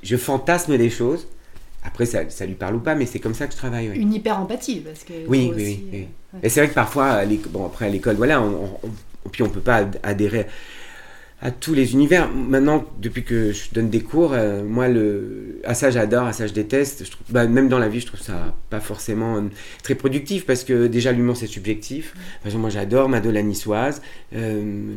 je, 0.03 0.17
fantasme 0.17 0.77
des 0.77 0.91
choses. 0.91 1.29
Après, 1.85 2.05
ça, 2.05 2.29
ça, 2.29 2.45
lui 2.45 2.55
parle 2.55 2.77
ou 2.77 2.81
pas, 2.81 2.97
mais 2.97 3.07
c'est 3.07 3.21
comme 3.21 3.35
ça 3.35 3.47
que 3.47 3.53
je 3.53 3.59
travaille. 3.59 3.93
Une 3.95 4.13
hyper-empathie, 4.13 4.81
parce 4.81 5.05
que... 5.05 5.13
Oui, 5.29 5.53
oui, 5.55 5.87
oui, 5.93 6.09
euh, 6.35 6.39
Et 6.43 6.49
c'est 6.49 6.61
vrai 6.61 6.69
que 6.69 6.75
parfois, 6.75 7.23
bon, 7.51 7.67
après 7.67 7.87
à 7.87 7.89
l'école, 7.89 8.17
voilà, 8.17 8.43
on, 8.43 8.79
on, 8.83 9.29
puis 9.31 9.45
on 9.45 9.49
peut 9.49 9.61
pas 9.61 9.89
adhérer 10.03 10.47
à 11.43 11.51
tous 11.51 11.75
les 11.75 11.93
univers. 11.93 12.31
Maintenant, 12.33 12.85
depuis 13.01 13.25
que 13.25 13.53
je 13.53 13.65
donne 13.73 13.91
des 13.91 14.01
cours, 14.01 14.33
euh, 14.33 14.63
moi, 14.63 14.89
le, 14.89 15.61
à 15.65 15.75
ça 15.75 15.91
j'adore, 15.91 16.25
à 16.25 16.33
ça 16.33 16.47
je 16.47 16.53
déteste. 16.53 17.05
Je 17.05 17.11
trouve, 17.11 17.27
bah, 17.31 17.47
même 17.47 17.69
dans 17.69 17.81
la 17.81 17.89
vie, 17.89 18.01
je 18.01 18.07
trouve 18.07 18.21
ça 18.21 18.55
pas 18.71 18.81
forcément 18.81 19.37
euh, 19.37 19.41
très 19.83 19.97
productif 19.97 20.47
parce 20.47 20.63
que 20.63 20.87
déjà 20.87 21.11
l'humour 21.11 21.37
c'est 21.37 21.49
subjectif. 21.49 22.15
Exemple, 22.45 22.63
moi 22.63 22.71
j'adore 22.71 23.09
Mado 23.09 23.33
la 23.33 23.43
niçoise 23.43 24.01
euh, 24.35 24.95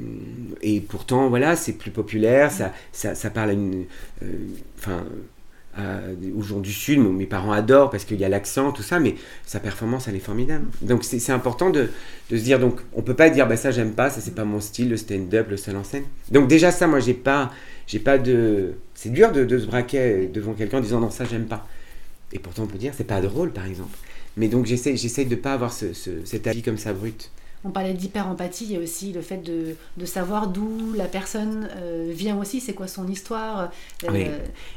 et 0.61 0.81
pourtant 0.81 1.29
voilà, 1.29 1.55
c'est 1.55 1.73
plus 1.73 1.91
populaire, 1.91 2.51
ça, 2.51 2.71
ça, 2.91 3.15
ça 3.15 3.29
parle 3.31 3.49
à 3.49 3.53
une, 3.53 3.85
enfin 4.77 5.03
aux 5.77 6.41
gens 6.41 6.59
du 6.59 6.71
Sud. 6.71 6.99
Mes 6.99 7.25
parents 7.25 7.51
adorent 7.51 7.89
parce 7.89 8.05
qu'il 8.05 8.19
y 8.19 8.25
a 8.25 8.29
l'accent, 8.29 8.71
tout 8.71 8.83
ça, 8.83 8.99
mais 8.99 9.15
sa 9.45 9.59
performance, 9.59 10.07
elle 10.07 10.15
est 10.15 10.19
formidable. 10.19 10.65
Donc 10.81 11.03
c'est 11.03 11.31
important 11.31 11.69
de, 11.69 11.89
se 12.29 12.35
dire, 12.35 12.59
donc 12.59 12.79
on 12.93 13.01
peut 13.01 13.13
pas 13.13 13.29
dire, 13.29 13.47
bah 13.47 13.57
ça 13.57 13.71
j'aime 13.71 13.93
pas, 13.93 14.09
ça 14.09 14.21
c'est 14.21 14.35
pas 14.35 14.45
mon 14.45 14.59
style, 14.59 14.89
le 14.89 14.97
stand-up, 14.97 15.47
le 15.49 15.57
seul 15.57 15.75
en 15.75 15.83
scène. 15.83 16.03
Donc 16.31 16.47
déjà 16.47 16.71
ça, 16.71 16.87
moi 16.87 16.99
j'ai 16.99 17.13
pas, 17.13 17.51
j'ai 17.87 17.99
pas 17.99 18.17
de, 18.17 18.73
c'est 18.93 19.11
dur 19.11 19.31
de, 19.31 19.57
se 19.57 19.65
braquer 19.65 20.29
devant 20.33 20.53
quelqu'un 20.53 20.77
en 20.77 20.81
disant 20.81 20.99
non 20.99 21.09
ça 21.09 21.25
j'aime 21.25 21.45
pas. 21.45 21.67
Et 22.33 22.39
pourtant 22.39 22.63
on 22.63 22.67
peut 22.67 22.77
dire 22.77 22.93
c'est 22.95 23.03
pas 23.03 23.21
drôle 23.21 23.51
par 23.51 23.65
exemple. 23.65 23.97
Mais 24.37 24.47
donc 24.47 24.65
j'essaie, 24.65 25.25
de 25.25 25.35
pas 25.35 25.53
avoir 25.53 25.71
ce, 25.71 25.93
cet 26.25 26.47
avis 26.47 26.61
comme 26.61 26.77
ça 26.77 26.93
brut. 26.93 27.31
On 27.65 27.71
parlait 27.71 27.93
d'hyper-empathie, 27.93 28.65
il 28.65 28.71
y 28.73 28.75
a 28.75 28.79
aussi 28.79 29.11
le 29.11 29.21
fait 29.21 29.37
de, 29.37 29.75
de 29.97 30.05
savoir 30.05 30.47
d'où 30.47 30.93
la 30.93 31.05
personne 31.05 31.67
euh, 31.77 32.11
vient 32.13 32.37
aussi, 32.37 32.61
c'est 32.61 32.73
quoi 32.73 32.87
son 32.87 33.07
histoire. 33.07 33.71
euh, 34.03 34.09
oui. 34.11 34.27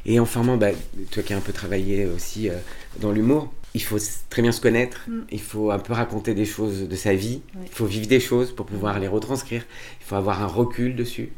Et 0.07 0.19
en 0.19 0.25
formant, 0.25 0.57
bah, 0.57 0.71
toi 1.11 1.23
qui 1.23 1.35
as 1.35 1.37
un 1.37 1.43
peu 1.43 1.53
travaillé 1.53 2.07
aussi 2.07 2.49
euh, 2.49 2.55
dans 3.01 3.13
l'humour, 3.13 3.53
il 3.75 3.83
faut 3.83 3.99
très 4.31 4.41
bien 4.41 4.53
se 4.53 4.63
connaître, 4.63 5.05
mm. 5.07 5.21
il 5.31 5.41
faut 5.41 5.71
un 5.71 5.79
peu 5.79 5.93
raconter 5.93 6.35
des 6.35 6.47
choses 6.47 6.89
de 6.89 6.97
sa 6.97 7.15
vie, 7.15 7.43
oui. 7.55 7.67
il 7.67 7.73
faut 7.75 7.85
vivre 7.85 8.07
des 8.07 8.21
choses 8.21 8.53
pour 8.53 8.65
pouvoir 8.65 8.99
les 8.99 9.09
retranscrire, 9.09 9.65
il 10.01 10.05
faut 10.07 10.17
avoir 10.17 10.43
un 10.43 10.47
recul 10.47 10.97
dessus. 10.97 11.31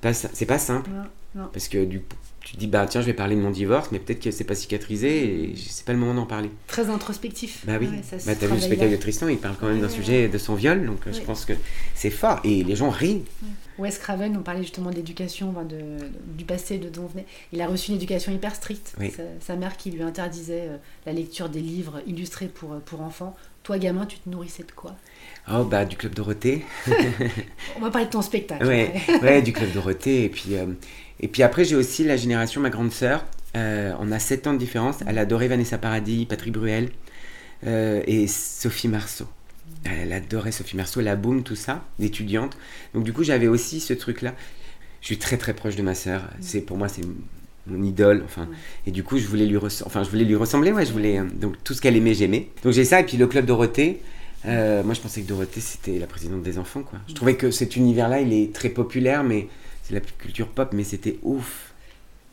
C'est 0.00 0.46
pas, 0.46 0.54
pas 0.54 0.58
simple, 0.58 0.90
non, 0.90 1.42
non. 1.42 1.48
parce 1.52 1.66
que 1.66 1.84
du 1.84 2.02
tu 2.44 2.54
te 2.54 2.58
dis 2.58 2.66
bah 2.66 2.86
tiens 2.86 3.00
je 3.00 3.06
vais 3.06 3.14
parler 3.14 3.36
de 3.36 3.40
mon 3.40 3.50
divorce 3.50 3.88
mais 3.90 3.98
peut-être 3.98 4.20
que 4.20 4.30
c'est 4.30 4.44
pas 4.44 4.54
cicatrisé 4.54 5.44
et 5.44 5.54
c'est 5.56 5.84
pas 5.84 5.92
le 5.92 5.98
moment 5.98 6.14
d'en 6.14 6.26
parler. 6.26 6.50
Très 6.66 6.90
introspectif. 6.90 7.64
Bah 7.66 7.74
oui. 7.80 7.88
Ouais, 7.88 8.02
bah 8.26 8.34
t'as 8.38 8.46
vu 8.46 8.54
le 8.54 8.60
spectacle 8.60 8.92
de 8.92 8.96
Tristan 8.96 9.28
il 9.28 9.38
parle 9.38 9.56
quand 9.58 9.66
même 9.66 9.80
d'un 9.80 9.88
ouais, 9.88 9.92
sujet 9.92 10.28
de 10.28 10.38
son 10.38 10.54
viol 10.54 10.84
donc 10.84 10.98
je 11.10 11.20
pense 11.20 11.46
que 11.46 11.54
c'est 11.94 12.10
fort 12.10 12.40
et 12.44 12.62
les 12.62 12.76
gens 12.76 12.90
rient. 12.90 13.24
Wes 13.78 13.98
Craven 13.98 14.36
on 14.36 14.42
parlait 14.42 14.62
justement 14.62 14.90
d'éducation 14.90 15.52
de, 15.52 15.62
de, 15.62 15.96
du 16.36 16.44
passé 16.44 16.78
de 16.78 16.90
d'où 16.90 17.02
on 17.02 17.06
venait. 17.06 17.26
Il 17.52 17.60
a 17.62 17.66
reçu 17.66 17.90
une 17.90 17.96
éducation 17.96 18.30
hyper 18.30 18.54
stricte. 18.54 18.94
Sa, 18.98 19.22
sa, 19.40 19.56
mère 19.56 19.76
qui 19.76 19.90
lui 19.90 20.02
interdisait 20.02 20.68
euh, 20.68 20.76
la 21.06 21.12
lecture 21.12 21.48
des 21.48 21.60
livres 21.60 22.02
illustrés 22.06 22.48
pour, 22.48 22.78
pour 22.80 23.00
enfants. 23.00 23.34
Toi 23.62 23.78
gamin 23.78 24.04
tu 24.04 24.18
te 24.18 24.28
nourrissais 24.28 24.64
de 24.64 24.72
quoi? 24.72 24.94
Oh 25.50 25.64
bah 25.64 25.86
du 25.86 25.96
club 25.96 26.14
Dorothée. 26.14 26.62
On 27.76 27.80
va 27.80 27.90
parler 27.90 28.06
de 28.06 28.12
ton 28.12 28.22
spectacle. 28.22 28.66
Ouais, 28.66 28.92
ouais 29.22 29.40
du 29.40 29.54
club 29.54 29.72
Dorothée 29.72 30.24
et 30.24 30.28
puis 30.28 30.54
euh, 30.56 30.66
et 31.20 31.28
puis 31.28 31.42
après, 31.42 31.64
j'ai 31.64 31.76
aussi 31.76 32.04
la 32.04 32.16
génération, 32.16 32.60
ma 32.60 32.70
grande 32.70 32.92
sœur. 32.92 33.24
Euh, 33.56 33.92
on 34.00 34.10
a 34.10 34.18
7 34.18 34.46
ans 34.46 34.52
de 34.52 34.58
différence. 34.58 34.96
Elle 35.06 35.18
adorait 35.18 35.48
Vanessa 35.48 35.78
Paradis, 35.78 36.26
Patrick 36.26 36.52
Bruel 36.52 36.90
euh, 37.66 38.02
et 38.06 38.26
Sophie 38.26 38.88
Marceau. 38.88 39.26
Elle 39.84 40.12
adorait 40.12 40.52
Sophie 40.52 40.76
Marceau, 40.76 41.00
la 41.00 41.16
boum, 41.16 41.42
tout 41.42 41.56
ça, 41.56 41.84
l'étudiante. 41.98 42.56
Donc 42.94 43.04
du 43.04 43.12
coup, 43.12 43.22
j'avais 43.22 43.48
aussi 43.48 43.80
ce 43.80 43.92
truc-là. 43.92 44.34
Je 45.00 45.06
suis 45.06 45.18
très 45.18 45.36
très 45.36 45.54
proche 45.54 45.76
de 45.76 45.82
ma 45.82 45.94
sœur. 45.94 46.22
C'est 46.40 46.62
pour 46.62 46.78
moi, 46.78 46.88
c'est 46.88 47.02
mon 47.66 47.82
idole. 47.82 48.22
Enfin, 48.24 48.48
et 48.86 48.90
du 48.90 49.04
coup, 49.04 49.18
je 49.18 49.26
voulais 49.26 49.46
lui, 49.46 49.56
enfin, 49.56 50.02
je 50.02 50.10
voulais 50.10 50.24
lui 50.24 50.36
ressembler. 50.36 50.72
Ouais, 50.72 50.86
je 50.86 50.92
voulais 50.92 51.20
donc 51.34 51.62
tout 51.62 51.74
ce 51.74 51.80
qu'elle 51.80 51.96
aimait, 51.96 52.14
j'aimais. 52.14 52.48
Donc 52.64 52.72
j'ai 52.72 52.84
ça 52.84 53.00
et 53.00 53.04
puis 53.04 53.16
le 53.16 53.26
club 53.26 53.46
Dorothée. 53.46 54.00
Euh, 54.46 54.82
moi, 54.82 54.94
je 54.94 55.00
pensais 55.00 55.22
que 55.22 55.28
Dorothée 55.28 55.60
c'était 55.60 55.98
la 55.98 56.06
présidente 56.06 56.42
des 56.42 56.58
enfants. 56.58 56.82
Quoi. 56.82 56.98
Je 57.08 57.14
trouvais 57.14 57.36
que 57.36 57.50
cet 57.50 57.76
univers-là, 57.76 58.20
il 58.20 58.32
est 58.32 58.52
très 58.52 58.68
populaire, 58.68 59.24
mais 59.24 59.48
c'est 59.84 59.94
la 59.94 60.00
culture 60.02 60.48
pop, 60.50 60.72
mais 60.74 60.84
c'était 60.84 61.20
ouf. 61.22 61.74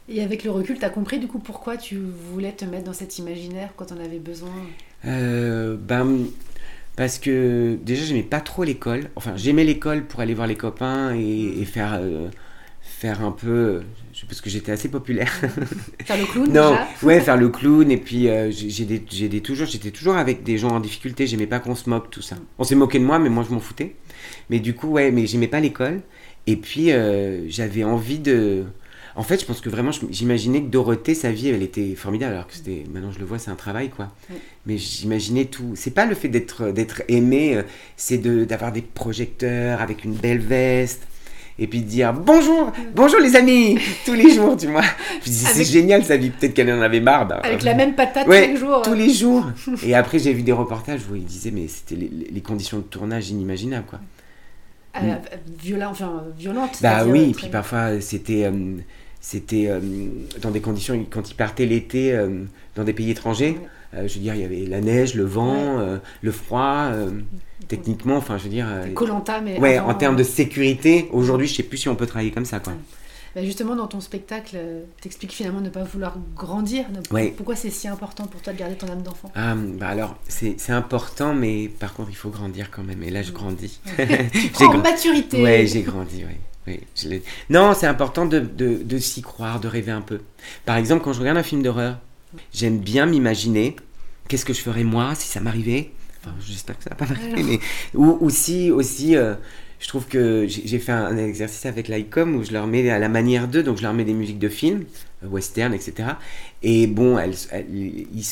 Et 0.08 0.22
avec 0.22 0.44
le 0.44 0.52
recul, 0.52 0.78
tu 0.78 0.86
as 0.86 0.92
compris 0.92 1.18
du 1.20 1.28
coup 1.28 1.40
pourquoi 1.40 1.76
tu 1.76 1.98
voulais 1.98 2.56
te 2.56 2.66
mettre 2.66 2.84
dans 2.86 2.94
cet 2.94 3.18
imaginaire 3.18 3.74
quand 3.76 3.92
on 3.92 4.00
avait 4.00 4.20
besoin? 4.20 4.76
Euh, 5.06 5.78
Ben, 5.78 6.26
parce 6.96 7.20
que 7.20 7.78
déjà, 7.84 8.06
j'aimais 8.06 8.24
pas 8.24 8.42
trop 8.42 8.64
l'école. 8.64 9.12
Enfin, 9.16 9.34
j'aimais 9.38 9.64
l'école 9.64 10.08
pour 10.08 10.22
aller 10.22 10.34
voir 10.34 10.48
les 10.48 10.58
copains 10.58 11.16
et, 11.16 11.62
et 11.62 11.66
faire, 11.66 11.96
euh, 12.02 12.30
faire 12.82 13.24
un 13.24 13.32
peu. 13.32 13.84
Parce 14.28 14.42
que 14.42 14.50
j'étais 14.50 14.72
assez 14.72 14.90
populaire. 14.90 15.32
Faire 16.06 16.18
le 16.18 16.28
clown 16.28 16.52
Non, 16.52 16.54
déjà? 16.54 16.88
ouais, 17.02 17.22
faire 17.22 17.38
le 17.38 17.50
clown. 17.50 17.90
Et 17.92 17.98
puis, 17.98 18.30
euh, 18.30 18.52
j'ai 18.52 18.86
des, 18.86 19.00
des, 19.00 19.42
toujours, 19.42 19.68
j'étais 19.68 19.92
toujours 19.92 20.16
avec 20.16 20.44
des 20.44 20.58
gens 20.58 20.70
en 20.72 20.80
difficulté. 20.80 21.28
J'aimais 21.28 21.48
pas 21.48 21.60
qu'on 21.60 21.76
se 21.76 21.90
moque, 21.90 22.10
tout 22.12 22.22
ça. 22.22 22.38
On 22.60 22.64
s'est 22.64 22.76
moqué 22.76 23.00
de 23.00 23.06
moi, 23.06 23.20
mais 23.20 23.30
moi, 23.30 23.46
je 23.48 23.54
m'en 23.54 23.60
foutais. 23.60 23.96
Mais 24.50 24.60
du 24.60 24.74
coup, 24.76 24.88
ouais, 24.90 25.12
mais 25.12 25.28
j'aimais 25.28 25.48
pas 25.48 25.60
l'école. 25.60 26.02
Et 26.48 26.56
puis, 26.56 26.92
euh, 26.92 27.50
j'avais 27.50 27.84
envie 27.84 28.20
de. 28.20 28.64
En 29.16 29.24
fait, 29.24 29.42
je 29.42 29.46
pense 29.46 29.60
que 29.60 29.70
vraiment, 29.70 29.92
j'imaginais 30.10 30.62
que 30.62 30.68
Dorothée, 30.68 31.16
sa 31.16 31.32
vie, 31.32 31.50
elle 31.50 31.64
était 31.64 31.96
formidable. 31.96 32.34
Alors 32.34 32.48
que 32.48 32.56
c'était. 32.56 32.86
Maintenant, 32.92 33.12
je 33.12 33.20
le 33.20 33.26
vois, 33.26 33.40
c'est 33.40 33.52
un 33.52 33.56
travail, 33.56 33.90
quoi. 33.90 34.10
Mais 34.66 34.78
j'imaginais 34.78 35.46
tout. 35.46 35.74
C'est 35.76 35.94
pas 35.94 36.06
le 36.06 36.16
fait 36.16 36.30
d'être 36.30 37.04
aimé, 37.08 37.58
euh, 37.58 37.64
c'est 37.98 38.18
d'avoir 38.18 38.72
des 38.72 38.82
projecteurs 38.82 39.82
avec 39.82 40.04
une 40.06 40.14
belle 40.14 40.40
veste. 40.40 41.08
Et 41.60 41.68
puis 41.68 41.82
de 41.82 41.88
dire 41.88 42.14
bonjour, 42.14 42.72
bonjour 42.96 43.20
les 43.20 43.36
amis, 43.36 43.78
tous 44.06 44.14
les 44.14 44.34
jours, 44.34 44.58
tu 44.58 44.68
vois. 44.68 44.82
Je 45.24 45.30
c'est 45.30 45.64
génial 45.64 46.04
sa 46.04 46.18
vie, 46.18 46.32
peut-être 46.32 46.56
qu'elle 46.56 46.72
en 46.72 46.82
avait 46.82 47.02
marre. 47.02 47.28
Bah, 47.28 47.42
avec 47.44 47.62
la 47.62 47.76
même 47.76 47.94
patate 47.94 48.28
ouais, 48.28 48.48
tous 48.48 48.52
les 48.52 48.58
jours. 48.58 48.82
Tous 48.82 48.94
les 48.94 49.14
jours. 49.14 49.46
Et 49.86 49.94
après, 49.94 50.18
j'ai 50.18 50.34
vu 50.34 50.42
des 50.42 50.54
reportages 50.54 51.02
où 51.12 51.16
ils 51.16 51.26
disaient, 51.26 51.52
mais 51.52 51.68
c'était 51.68 51.96
les, 51.96 52.10
les, 52.32 52.42
conditions 52.42 52.78
de 52.78 52.84
tournage 52.84 53.30
inimaginables, 53.30 53.86
quoi. 53.86 54.00
Euh, 54.96 55.16
violent, 55.62 55.92
enfin, 55.92 56.24
violente. 56.38 56.80
Bah 56.82 57.06
oui, 57.06 57.30
et 57.30 57.34
puis 57.34 57.48
parfois 57.48 58.02
c'était 58.02 58.46
euh, 58.46 58.76
c'était 59.22 59.68
euh, 59.70 59.80
dans 60.42 60.52
des 60.52 60.60
conditions 60.60 61.06
quand 61.10 61.30
ils 61.30 61.36
partaient 61.36 61.66
l'été 61.66 62.18
dans 62.76 62.84
des 62.84 62.94
pays 62.94 63.12
étrangers. 63.12 63.58
Je 63.94 64.14
veux 64.14 64.22
dire, 64.22 64.36
il 64.36 64.42
y 64.42 64.46
avait 64.46 64.66
la 64.66 64.80
neige, 64.80 65.16
le 65.16 65.26
vent, 65.26 65.78
ouais. 65.78 65.98
le 66.22 66.32
froid. 66.32 66.92
techniquement, 67.68 68.16
enfin, 68.16 68.38
je 68.38 68.44
veux 68.44 68.50
dire. 68.50 68.68
Colanta, 68.94 69.42
mais. 69.42 69.60
Ouais, 69.60 69.78
avant, 69.78 69.90
en 69.90 69.94
termes 69.96 70.16
de 70.16 70.24
sécurité, 70.24 71.10
aujourd'hui, 71.12 71.48
je 71.48 71.56
sais 71.56 71.64
plus 71.64 71.78
si 71.78 71.90
on 71.90 71.96
peut 71.96 72.06
travailler 72.06 72.32
comme 72.32 72.46
ça, 72.46 72.60
quoi. 72.60 72.74
Bah 73.36 73.44
justement, 73.44 73.76
dans 73.76 73.88
ton 73.88 74.02
spectacle, 74.02 74.58
t'expliques 75.00 75.32
finalement 75.32 75.62
ne 75.62 75.70
pas 75.70 75.84
vouloir 75.84 76.18
grandir. 76.36 76.86
Pourquoi 77.38 77.56
c'est 77.56 77.70
si 77.70 77.88
important 77.88 78.26
pour 78.26 78.42
toi 78.42 78.54
de 78.54 78.58
garder 78.58 78.76
ton 78.76 78.88
âme 78.88 79.04
d'enfant? 79.04 79.32
Ah, 79.36 79.56
bah 79.56 79.88
Alors, 79.88 80.18
c'est 80.28 80.70
important, 80.70 81.34
mais 81.34 81.68
par 81.68 81.94
contre, 81.94 82.10
il 82.10 82.16
faut 82.16 82.30
grandir 82.30 82.72
quand 82.72 82.84
même. 82.84 83.04
Et 83.04 83.10
là, 83.10 83.22
je 83.22 83.32
grandis. 83.32 83.80
j'ai 83.98 84.66
en 84.66 84.78
maturité. 84.78 85.42
Ouais, 85.42 85.66
j'ai 85.66 85.82
grandi, 85.82 86.26
oui. 86.68 86.80
oui 87.08 87.22
non, 87.50 87.74
c'est 87.74 87.88
important 87.88 88.26
de, 88.26 88.40
de, 88.40 88.82
de 88.84 88.98
s'y 88.98 89.22
croire, 89.22 89.60
de 89.60 89.68
rêver 89.68 89.92
un 89.92 90.02
peu. 90.02 90.22
Par 90.66 90.76
exemple, 90.76 91.04
quand 91.04 91.14
je 91.14 91.20
regarde 91.20 91.38
un 91.38 91.44
film 91.44 91.64
d'horreur, 91.64 91.98
j'aime 92.54 92.80
bien 92.80 93.06
m'imaginer 93.06 93.76
qu'est-ce 94.28 94.46
que 94.46 94.54
je 94.54 94.62
ferais 94.62 94.84
moi 94.84 95.16
si 95.16 95.28
ça 95.28 95.40
m'arrivait. 95.40 95.92
Enfin, 96.24 96.36
j'espère 96.40 96.78
que 96.78 96.84
ça 96.84 96.92
va 96.92 96.96
pas 96.96 97.08
m'arriver, 97.08 97.44
mais. 97.44 97.60
Ou 97.96 98.18
aussi, 98.22 98.72
aussi 98.72 99.16
euh, 99.16 99.36
je 99.82 99.88
trouve 99.88 100.08
que 100.08 100.46
j'ai 100.48 100.80
fait 100.80 100.92
un, 100.92 101.18
exercice 101.18 101.66
avec 101.66 101.88
l'ICOM 101.88 102.36
où 102.36 102.44
je 102.44 102.54
leur 102.54 102.68
mets 102.68 102.90
à 102.92 103.00
la 103.00 103.10
manière 103.10 103.48
d'eux, 103.48 103.64
donc 103.64 103.78
je 103.78 103.82
leur 103.82 103.94
mets 103.94 104.06
des 104.06 104.14
musiques 104.14 104.40
de 104.40 104.48
films, 104.48 104.86
euh, 105.24 105.28
western, 105.28 105.74
etc. 105.74 106.10
Et 106.62 106.86
bon, 106.86 107.18
elles, 107.18 107.34
elles 107.52 107.66
ils, 107.72 108.24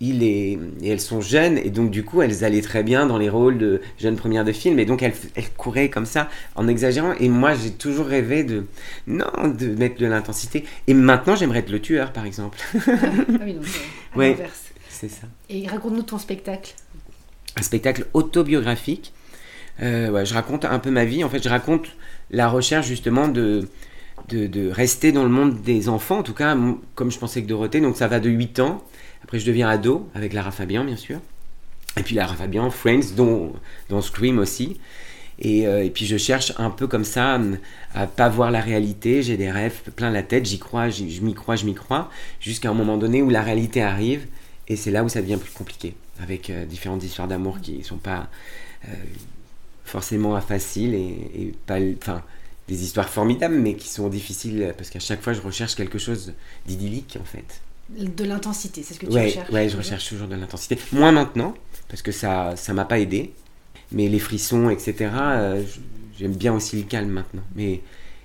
il 0.00 0.22
est, 0.22 0.58
et 0.82 0.88
elles 0.88 1.00
sont 1.00 1.20
jeunes, 1.20 1.58
et 1.58 1.68
donc 1.68 1.90
du 1.90 2.04
coup, 2.04 2.22
elles 2.22 2.42
allaient 2.42 2.62
très 2.62 2.82
bien 2.82 3.06
dans 3.06 3.18
les 3.18 3.28
rôles 3.28 3.58
de 3.58 3.82
jeunes 3.98 4.16
premières 4.16 4.44
de 4.44 4.52
film, 4.52 4.78
et 4.78 4.86
donc 4.86 5.02
elles, 5.02 5.14
elles 5.34 5.50
couraient 5.50 5.90
comme 5.90 6.06
ça, 6.06 6.30
en 6.54 6.68
exagérant. 6.68 7.12
Et 7.20 7.28
moi, 7.28 7.54
j'ai 7.54 7.70
toujours 7.70 8.06
rêvé 8.06 8.42
de, 8.42 8.64
non, 9.06 9.26
de 9.46 9.68
mettre 9.74 9.98
de 9.98 10.06
l'intensité. 10.06 10.64
Et 10.86 10.94
maintenant, 10.94 11.36
j'aimerais 11.36 11.60
être 11.60 11.70
le 11.70 11.80
tueur, 11.80 12.12
par 12.12 12.24
exemple. 12.24 12.58
ah 12.74 12.80
oui, 13.44 13.52
donc 13.52 13.64
euh, 13.64 14.14
à 14.14 14.18
ouais. 14.18 14.36
C'est 14.88 15.10
ça. 15.10 15.26
Et 15.50 15.66
raconte-nous 15.66 16.02
ton 16.02 16.18
spectacle. 16.18 16.74
Un 17.56 17.62
spectacle 17.62 18.06
autobiographique 18.14 19.12
euh, 19.82 20.24
je 20.24 20.34
raconte 20.34 20.64
un 20.64 20.78
peu 20.78 20.90
ma 20.90 21.04
vie. 21.04 21.24
En 21.24 21.28
fait, 21.28 21.42
je 21.42 21.48
raconte 21.48 21.86
la 22.30 22.48
recherche 22.48 22.86
justement 22.86 23.28
de, 23.28 23.68
de, 24.28 24.70
rester 24.70 25.12
dans 25.12 25.24
le 25.24 25.28
monde 25.28 25.60
des 25.62 25.88
enfants, 25.88 26.18
en 26.18 26.22
tout 26.22 26.34
cas, 26.34 26.56
comme 26.94 27.10
je 27.10 27.18
pensais 27.18 27.42
que 27.42 27.48
Dorothée. 27.48 27.80
Donc 27.80 27.96
ça 27.96 28.08
va 28.08 28.20
de 28.20 28.30
8 28.30 28.60
ans. 28.60 28.82
Après, 29.22 29.38
je 29.38 29.46
deviens 29.46 29.68
ado, 29.68 30.08
avec 30.14 30.32
Lara 30.32 30.50
Fabian, 30.50 30.84
bien 30.84 30.96
sûr. 30.96 31.18
Et 31.98 32.02
puis 32.02 32.14
Lara 32.14 32.34
Fabian, 32.34 32.70
Friends, 32.70 33.14
dont, 33.16 33.52
dont 33.88 34.00
Scream 34.00 34.38
aussi. 34.38 34.78
Et, 35.40 35.66
euh, 35.66 35.88
puis 35.88 36.06
je 36.06 36.16
cherche 36.16 36.52
un 36.58 36.70
peu 36.70 36.86
comme 36.86 37.04
ça 37.04 37.40
à 37.94 38.06
pas 38.06 38.28
voir 38.28 38.50
la 38.50 38.60
réalité. 38.60 39.22
J'ai 39.22 39.36
des 39.36 39.50
rêves 39.50 39.80
plein 39.96 40.10
la 40.10 40.22
tête, 40.22 40.46
j'y 40.46 40.58
crois, 40.58 40.90
je 40.90 41.20
m'y 41.20 41.34
crois, 41.34 41.56
je 41.56 41.64
m'y 41.64 41.74
crois, 41.74 42.10
jusqu'à 42.40 42.70
un 42.70 42.74
moment 42.74 42.96
donné 42.96 43.22
où 43.22 43.30
la 43.30 43.42
réalité 43.42 43.82
arrive. 43.82 44.26
Et 44.68 44.76
c'est 44.76 44.90
là 44.90 45.04
où 45.04 45.08
ça 45.08 45.20
devient 45.20 45.36
plus 45.36 45.52
compliqué, 45.52 45.94
avec 46.22 46.48
euh, 46.48 46.64
différentes 46.64 47.02
histoires 47.02 47.28
d'amour 47.28 47.60
qui 47.60 47.82
sont 47.82 47.98
pas 47.98 48.28
forcément 49.84 50.40
faciles 50.40 50.94
et, 50.94 51.30
et 51.34 51.54
pas, 51.66 51.78
enfin, 51.98 52.22
des 52.68 52.82
histoires 52.82 53.08
formidables, 53.08 53.54
mais 53.54 53.74
qui 53.74 53.88
sont 53.88 54.08
difficiles 54.08 54.74
parce 54.76 54.90
qu'à 54.90 55.00
chaque 55.00 55.22
fois 55.22 55.32
je 55.32 55.40
recherche 55.40 55.74
quelque 55.74 55.98
chose 55.98 56.32
d'idyllique 56.66 57.18
en 57.20 57.24
fait. 57.24 57.60
De 57.90 58.24
l'intensité, 58.24 58.82
c'est 58.82 58.94
ce 58.94 58.98
que 58.98 59.06
tu 59.06 59.12
ouais, 59.12 59.26
recherches. 59.26 59.50
Ouais, 59.50 59.68
je 59.68 59.76
recherche 59.76 60.08
toujours 60.08 60.26
de 60.26 60.34
l'intensité. 60.34 60.78
Moins 60.92 61.12
maintenant, 61.12 61.54
parce 61.88 62.00
que 62.00 62.12
ça 62.12 62.54
ça 62.56 62.72
m'a 62.72 62.86
pas 62.86 62.98
aidé. 62.98 63.32
Mais 63.92 64.08
les 64.08 64.18
frissons, 64.18 64.70
etc., 64.70 65.10
euh, 65.14 65.62
j'aime 66.18 66.34
bien 66.34 66.54
aussi 66.54 66.76
le 66.76 66.84
calme 66.84 67.10
maintenant. 67.10 67.42
Mais 67.54 67.80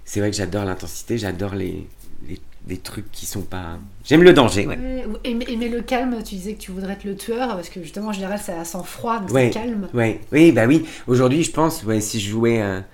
c'est 0.06 0.20
vrai 0.22 0.32
que 0.32 0.38
j'adore 0.38 0.66
l'intensité, 0.66 1.18
j'adore 1.18 1.56
les, 1.56 1.86
les, 2.28 2.40
les, 2.70 2.78
trucs 2.78 3.12
qui 3.12 3.26
sont 3.26 3.42
pas. 3.42 3.80
J'aime 4.06 4.24
le 4.24 4.34
danger, 4.34 4.68
ouais. 4.68 4.78
le 4.78 5.82
calme, 5.82 6.16
tu 6.24 6.36
disais 6.36 6.54
que 6.54 6.60
tu 6.60 6.72
voudrais 6.72 6.94
être 6.94 7.04
le 7.04 7.16
tueur, 7.16 7.50
parce 7.50 7.70
que 7.70 7.82
justement, 7.82 8.10
en 8.10 8.14
général, 8.14 8.40
ça 8.40 8.64
sent 8.64 8.78
froid, 8.86 9.20
donc 9.20 9.32
ouais, 9.32 9.50
calme. 9.50 9.88
Ouais, 9.94 10.22
oui, 10.32 10.52
bah 10.52 10.66
oui. 10.68 10.86
Aujourd'hui, 11.08 11.44
je 11.44 11.52
pense, 11.52 11.84
ouais, 11.84 12.02
si 12.02 12.20
je 12.20 12.30
jouais. 12.30 12.62
Un... 12.62 12.86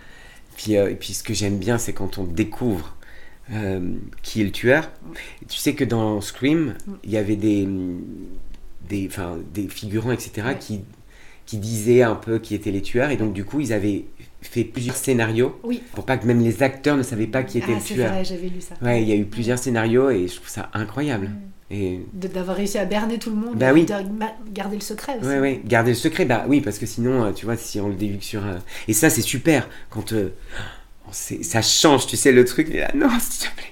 Puis, 0.58 0.78
euh, 0.78 0.92
et 0.92 0.96
puis, 0.96 1.14
ce 1.14 1.24
que 1.24 1.34
j'aime 1.34 1.58
bien, 1.58 1.78
c'est 1.78 1.94
quand 1.94 2.18
on 2.18 2.24
découvre 2.24 2.96
euh, 3.54 3.96
qui 4.24 4.42
est 4.42 4.46
le 4.46 4.52
tueur. 4.52 4.90
Et 5.42 5.46
tu 5.46 5.58
sais 5.58 5.76
que 5.76 5.84
dans 5.84 6.22
Scream, 6.22 6.76
il 7.04 7.12
y 7.12 7.18
avait 7.18 7.36
des, 7.36 7.68
des, 8.90 9.10
des 9.54 9.68
figurants, 9.68 10.12
etc., 10.12 10.32
ouais. 10.48 10.58
qui, 10.60 10.82
qui 11.46 11.58
disaient 11.58 12.02
un 12.02 12.16
peu 12.16 12.40
qui 12.40 12.56
étaient 12.56 12.72
les 12.72 12.82
tueurs. 12.82 13.12
Et 13.12 13.18
donc, 13.18 13.34
du 13.34 13.46
coup, 13.46 13.60
ils 13.60 13.74
avaient 13.74 14.06
fait 14.48 14.64
plusieurs 14.64 14.96
scénarios 14.96 15.60
oui. 15.64 15.82
pour 15.94 16.06
pas 16.06 16.18
que 16.18 16.26
même 16.26 16.42
les 16.44 16.64
acteurs 16.64 16.98
ne 16.98 17.04
savaient 17.04 17.28
pas 17.28 17.44
qui 17.44 17.58
était 17.58 17.68
ah, 17.72 17.76
le 17.80 17.82
tueur. 17.84 18.12
Vrai, 18.12 18.24
j'avais 18.26 18.48
lu 18.48 18.62
ça. 18.62 18.76
Ouais, 18.82 19.02
il 19.02 19.08
y 19.10 19.12
a 19.12 19.16
eu 19.16 19.26
plusieurs 19.26 19.58
scénarios 19.60 20.10
et 20.10 20.28
je 20.28 20.36
trouve 20.36 20.50
ça 20.50 20.70
incroyable. 20.74 21.30
Et 21.72 22.00
De- 22.14 22.28
D'avoir 22.28 22.58
réussi 22.58 22.78
à 22.78 22.86
berner 22.86 23.18
tout 23.18 23.32
le 23.32 23.38
monde, 23.38 23.56
Bah 23.58 23.70
et 23.70 23.74
oui. 23.74 23.86
de 23.86 23.94
garder 24.54 24.76
le 24.76 24.82
secret 24.82 25.18
aussi. 25.20 25.28
Ouais, 25.28 25.40
ouais, 25.40 25.62
garder 25.66 25.92
le 25.92 25.96
secret, 25.96 26.26
bah 26.26 26.46
oui, 26.48 26.62
parce 26.62 26.78
que 26.78 26.86
sinon, 26.86 27.24
euh, 27.26 27.32
tu 27.32 27.46
vois, 27.46 27.58
si 27.58 27.80
on 27.80 27.88
le 27.90 27.96
divulgue 27.96 28.22
sur 28.22 28.46
un. 28.46 28.60
Et 28.88 28.94
ça, 28.94 29.10
c'est 29.10 29.24
super, 29.24 29.68
quand 29.90 30.14
euh, 30.14 30.30
sait- 31.12 31.42
ça 31.44 31.62
change, 31.64 32.06
tu 32.08 32.18
sais, 32.18 32.32
le 32.32 32.46
truc, 32.46 32.70
et 32.70 32.80
là, 32.82 32.92
non, 32.94 33.10
s'il 33.20 33.50
te 33.50 33.56
plaît. 33.56 33.66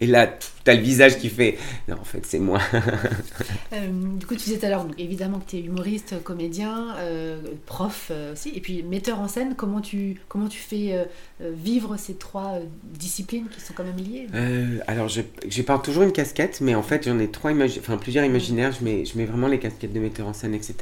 Et 0.00 0.06
là, 0.06 0.28
t'as 0.64 0.74
le 0.74 0.80
visage 0.80 1.18
qui 1.18 1.28
fait, 1.28 1.56
non, 1.88 1.96
en 2.00 2.04
fait, 2.04 2.24
c'est 2.26 2.38
moi. 2.40 2.60
Euh, 3.72 3.88
du 4.18 4.26
coup, 4.26 4.34
tu 4.34 4.44
disais 4.44 4.58
tout 4.58 4.66
à 4.66 4.68
l'heure, 4.68 4.84
donc, 4.84 4.94
évidemment 4.98 5.38
que 5.40 5.50
tu 5.50 5.56
es 5.56 5.60
humoriste, 5.60 6.22
comédien, 6.22 6.94
euh, 6.98 7.40
prof 7.66 8.08
euh, 8.10 8.32
aussi, 8.32 8.50
et 8.54 8.60
puis 8.60 8.82
metteur 8.84 9.18
en 9.20 9.26
scène. 9.26 9.54
Comment 9.56 9.80
tu, 9.80 10.20
comment 10.28 10.48
tu 10.48 10.58
fais 10.58 11.06
vivre 11.40 11.96
ces 11.96 12.14
trois 12.14 12.58
disciplines 12.92 13.46
qui 13.48 13.60
sont 13.60 13.72
quand 13.74 13.84
même 13.84 13.96
liées? 13.96 14.26
Alors, 14.86 15.08
je, 15.08 15.22
je 15.48 15.62
porte 15.62 15.84
toujours 15.84 16.04
une 16.04 16.12
casquette, 16.12 16.60
mais 16.60 16.74
en 16.74 16.82
fait, 16.82 17.04
j'en 17.04 17.18
ai 17.18 17.28
trois 17.28 17.52
imagi- 17.52 17.80
enfin, 17.80 17.96
plusieurs 17.96 18.24
imaginaires. 18.24 18.72
Je 18.78 18.84
mets, 18.84 19.04
je 19.04 19.16
mets 19.18 19.24
vraiment 19.24 19.48
les 19.48 19.58
casquettes 19.58 19.92
de 19.92 20.00
metteur 20.00 20.26
en 20.28 20.32
scène, 20.32 20.54
etc. 20.54 20.74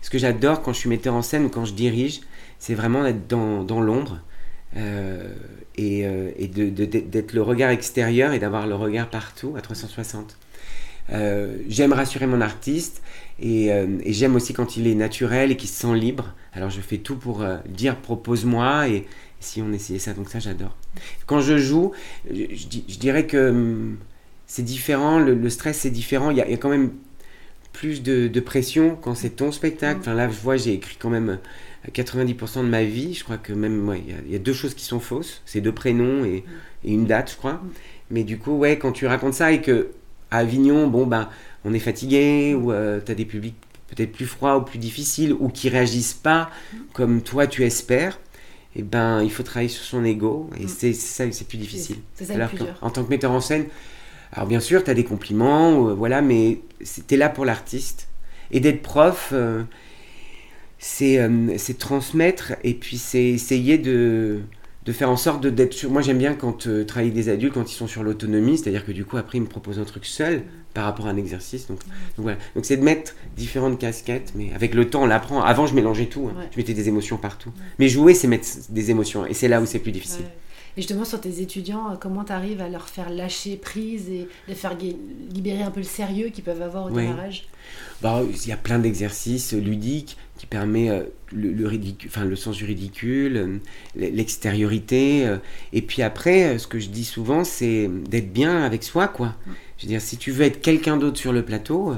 Ce 0.00 0.08
que 0.10 0.18
j'adore 0.18 0.62
quand 0.62 0.72
je 0.72 0.78
suis 0.78 0.88
metteur 0.88 1.14
en 1.14 1.22
scène 1.22 1.44
ou 1.44 1.48
quand 1.48 1.64
je 1.64 1.74
dirige, 1.74 2.20
c'est 2.58 2.74
vraiment 2.74 3.02
d'être 3.02 3.26
dans, 3.28 3.62
dans 3.64 3.80
l'ombre 3.80 4.20
et, 5.76 6.06
euh, 6.06 6.30
et 6.36 6.48
de- 6.48 6.68
d'être 6.70 7.32
le 7.32 7.42
regard 7.42 7.70
extérieur 7.70 8.32
et 8.32 8.38
d'avoir 8.38 8.66
le 8.66 8.74
regard 8.74 9.08
partout 9.10 9.54
à 9.56 9.60
360. 9.60 10.36
Euh, 11.12 11.56
j'aime 11.68 11.92
rassurer 11.92 12.26
mon 12.26 12.40
artiste 12.40 13.02
et, 13.40 13.72
euh, 13.72 13.86
et 14.04 14.12
j'aime 14.12 14.36
aussi 14.36 14.52
quand 14.54 14.76
il 14.76 14.86
est 14.86 14.94
naturel 14.94 15.50
et 15.50 15.56
qu'il 15.56 15.68
se 15.68 15.80
sent 15.82 15.94
libre. 15.94 16.34
Alors 16.52 16.70
je 16.70 16.80
fais 16.80 16.98
tout 16.98 17.16
pour 17.16 17.42
euh, 17.42 17.56
dire 17.68 17.96
propose-moi 17.96 18.88
et, 18.88 19.06
si 19.40 19.60
on 19.62 19.72
essayait 19.72 19.98
ça, 19.98 20.12
donc 20.14 20.28
ça 20.28 20.38
j'adore. 20.38 20.76
Quand 21.26 21.40
je 21.40 21.58
joue, 21.58 21.92
je, 22.30 22.44
je 22.54 22.66
dis- 22.68 22.84
je 22.88 22.98
dirais 22.98 23.26
que 23.26 23.50
hum, 23.50 23.96
c'est 24.46 24.62
différent, 24.62 25.18
le, 25.18 25.34
le 25.34 25.50
stress 25.50 25.78
c'est 25.78 25.90
différent, 25.90 26.30
il 26.30 26.36
y, 26.36 26.40
a, 26.40 26.46
il 26.46 26.52
y 26.52 26.54
a 26.54 26.58
quand 26.58 26.68
même 26.70 26.90
plus 27.72 28.02
de, 28.02 28.28
de 28.28 28.40
pression 28.40 28.96
quand 29.00 29.14
c'est 29.14 29.30
ton 29.30 29.52
spectacle. 29.52 30.00
Enfin 30.00 30.14
là 30.14 30.28
je 30.28 30.34
vois 30.38 30.56
j'ai 30.56 30.74
écrit 30.74 30.96
quand 30.98 31.10
même 31.10 31.30
euh, 31.30 31.36
90% 31.90 32.62
de 32.62 32.68
ma 32.68 32.84
vie, 32.84 33.14
je 33.14 33.24
crois 33.24 33.38
que 33.38 33.52
même 33.52 33.88
ouais, 33.88 34.02
il 34.06 34.12
y 34.12 34.16
a- 34.16 34.20
il 34.26 34.32
y, 34.32 34.36
a 34.36 34.38
deux 34.38 34.52
choses 34.52 34.74
qui 34.74 34.84
sont 34.84 35.00
fausses, 35.00 35.42
c'est 35.46 35.60
deux 35.60 35.72
prénoms 35.72 36.24
et, 36.24 36.44
et 36.84 36.92
une 36.92 37.06
date 37.06 37.32
je 37.32 37.36
crois. 37.36 37.60
Mais 38.10 38.24
du 38.24 38.38
coup 38.38 38.52
ouais 38.52 38.78
quand 38.78 38.92
tu 38.92 39.06
racontes 39.06 39.34
ça 39.34 39.52
et 39.52 39.60
que 39.60 39.88
à 40.30 40.38
Avignon, 40.38 40.86
bon 40.86 41.06
ben 41.06 41.28
on 41.64 41.74
est 41.74 41.78
fatigué 41.80 42.54
ou 42.54 42.72
tu 43.04 43.10
as 43.12 43.14
des 43.14 43.24
publics 43.24 43.56
peut-être 43.94 44.12
plus 44.12 44.26
froids 44.26 44.56
ou 44.58 44.62
plus 44.62 44.78
difficiles 44.78 45.32
ou 45.38 45.48
qui 45.48 45.68
réagissent 45.68 46.14
pas 46.14 46.50
comme 46.94 47.20
toi 47.22 47.46
tu 47.46 47.64
espères, 47.64 48.18
et 48.76 48.82
ben 48.82 49.22
il 49.22 49.30
faut 49.30 49.42
travailler 49.42 49.68
sur 49.68 49.84
son 49.84 50.04
ego 50.04 50.48
et 50.58 50.64
Mm. 50.64 50.68
c'est 50.68 50.92
ça 50.94 51.30
c'est 51.32 51.46
plus 51.48 51.58
difficile. 51.58 51.96
C'est 52.14 52.24
ça 52.26 52.34
Alors 52.34 52.48
plus 52.48 52.58
dur. 52.58 52.74
en 52.80 52.90
tant 52.90 53.04
que 53.04 53.10
metteur 53.10 53.32
en 53.32 53.40
scène, 53.40 53.66
alors 54.32 54.46
bien 54.48 54.60
sûr 54.60 54.82
tu 54.84 54.90
as 54.90 54.94
des 54.94 55.04
compliments, 55.04 55.88
euh, 55.88 55.94
voilà, 55.94 56.22
mais 56.22 56.60
tu 57.08 57.14
es 57.14 57.16
là 57.18 57.28
pour 57.28 57.44
l'artiste. 57.44 58.08
Et 58.54 58.60
d'être 58.60 58.82
prof, 58.82 59.30
euh, 59.32 59.62
c'est 60.84 61.18
euh, 61.18 61.54
c'est 61.58 61.78
transmettre 61.78 62.54
et 62.64 62.74
puis 62.74 62.98
c'est 62.98 63.22
essayer 63.24 63.78
de, 63.78 64.40
de 64.84 64.92
faire 64.92 65.08
en 65.10 65.16
sorte 65.16 65.40
de- 65.40 65.48
d'être 65.50 65.72
sûr. 65.74 65.90
Moi 65.92 66.02
j'aime 66.02 66.18
bien 66.18 66.34
quand 66.34 66.66
euh, 66.66 66.84
travailler 66.84 67.12
avec 67.12 67.24
des 67.24 67.30
adultes 67.30 67.54
quand 67.54 67.70
ils 67.70 67.76
sont 67.76 67.86
sur 67.86 68.02
l'autonomie, 68.02 68.58
c'est-à-dire 68.58 68.84
que 68.84 68.90
du 68.90 69.04
coup 69.04 69.16
après 69.16 69.38
ils 69.38 69.42
me 69.42 69.46
proposent 69.46 69.78
un 69.78 69.84
truc 69.84 70.04
seul 70.04 70.42
par 70.74 70.84
rapport 70.86 71.06
à 71.06 71.10
un 71.10 71.16
exercice. 71.16 71.68
Donc, 71.68 71.78
donc 72.16 72.24
voilà. 72.24 72.38
Donc 72.56 72.64
c'est 72.64 72.76
de 72.78 72.82
mettre 72.82 73.14
différentes 73.36 73.78
casquettes, 73.78 74.32
mais 74.34 74.52
avec 74.54 74.74
le 74.74 74.90
temps 74.90 75.04
on 75.04 75.06
l'apprend. 75.06 75.40
Avant 75.42 75.66
je 75.66 75.74
mélangeais 75.76 76.06
tout, 76.06 76.28
hein. 76.28 76.36
Ouais. 76.36 76.46
je 76.50 76.56
mettais 76.56 76.74
des 76.74 76.88
émotions 76.88 77.16
partout. 77.16 77.52
Mais 77.78 77.88
jouer 77.88 78.12
c'est 78.14 78.26
mettre 78.26 78.48
des 78.70 78.90
émotions 78.90 79.24
et 79.24 79.34
c'est 79.34 79.48
là 79.48 79.60
où 79.60 79.66
c'est 79.66 79.78
plus 79.78 79.92
difficile. 79.92 80.24
Et 80.76 80.80
justement, 80.80 81.04
sur 81.04 81.20
tes 81.20 81.40
étudiants, 81.42 81.92
euh, 81.92 81.96
comment 82.00 82.24
tu 82.24 82.32
arrives 82.32 82.60
à 82.62 82.68
leur 82.68 82.88
faire 82.88 83.10
lâcher 83.10 83.56
prise 83.56 84.08
et 84.08 84.26
les 84.48 84.54
faire 84.54 84.76
libérer 85.34 85.62
un 85.62 85.70
peu 85.70 85.80
le 85.80 85.84
sérieux 85.86 86.28
qu'ils 86.30 86.44
peuvent 86.44 86.62
avoir 86.62 86.86
au 86.86 86.90
Ouais. 86.90 87.02
démarrage? 87.06 87.46
Bah, 88.00 88.22
il 88.28 88.48
y 88.48 88.52
a 88.52 88.56
plein 88.56 88.78
d'exercices 88.78 89.52
ludiques 89.52 90.16
qui 90.38 90.46
permettent 90.46 90.90
euh, 90.90 91.02
le, 91.32 91.52
le, 91.52 91.68
ridicu- 91.68 92.06
enfin, 92.08 92.24
le 92.24 92.36
sens 92.36 92.56
du 92.56 92.64
ridicule, 92.64 93.36
euh, 93.36 93.58
l'extériorité. 94.10 95.36
et 95.72 95.82
puis 95.82 96.02
après, 96.02 96.58
ce 96.58 96.66
que 96.66 96.78
je 96.78 96.88
dis 96.88 97.04
souvent, 97.04 97.44
c'est 97.44 97.88
d'être 98.08 98.32
bien 98.32 98.62
avec 98.62 98.82
soi, 98.82 99.08
quoi. 99.08 99.34
Je 99.78 99.84
veux 99.84 99.88
dire, 99.88 100.00
si 100.00 100.16
tu 100.16 100.30
veux 100.30 100.44
être 100.44 100.60
quelqu'un 100.60 100.96
d'autre 100.96 101.18
sur 101.18 101.32
le 101.32 101.42
plateau, 101.44 101.94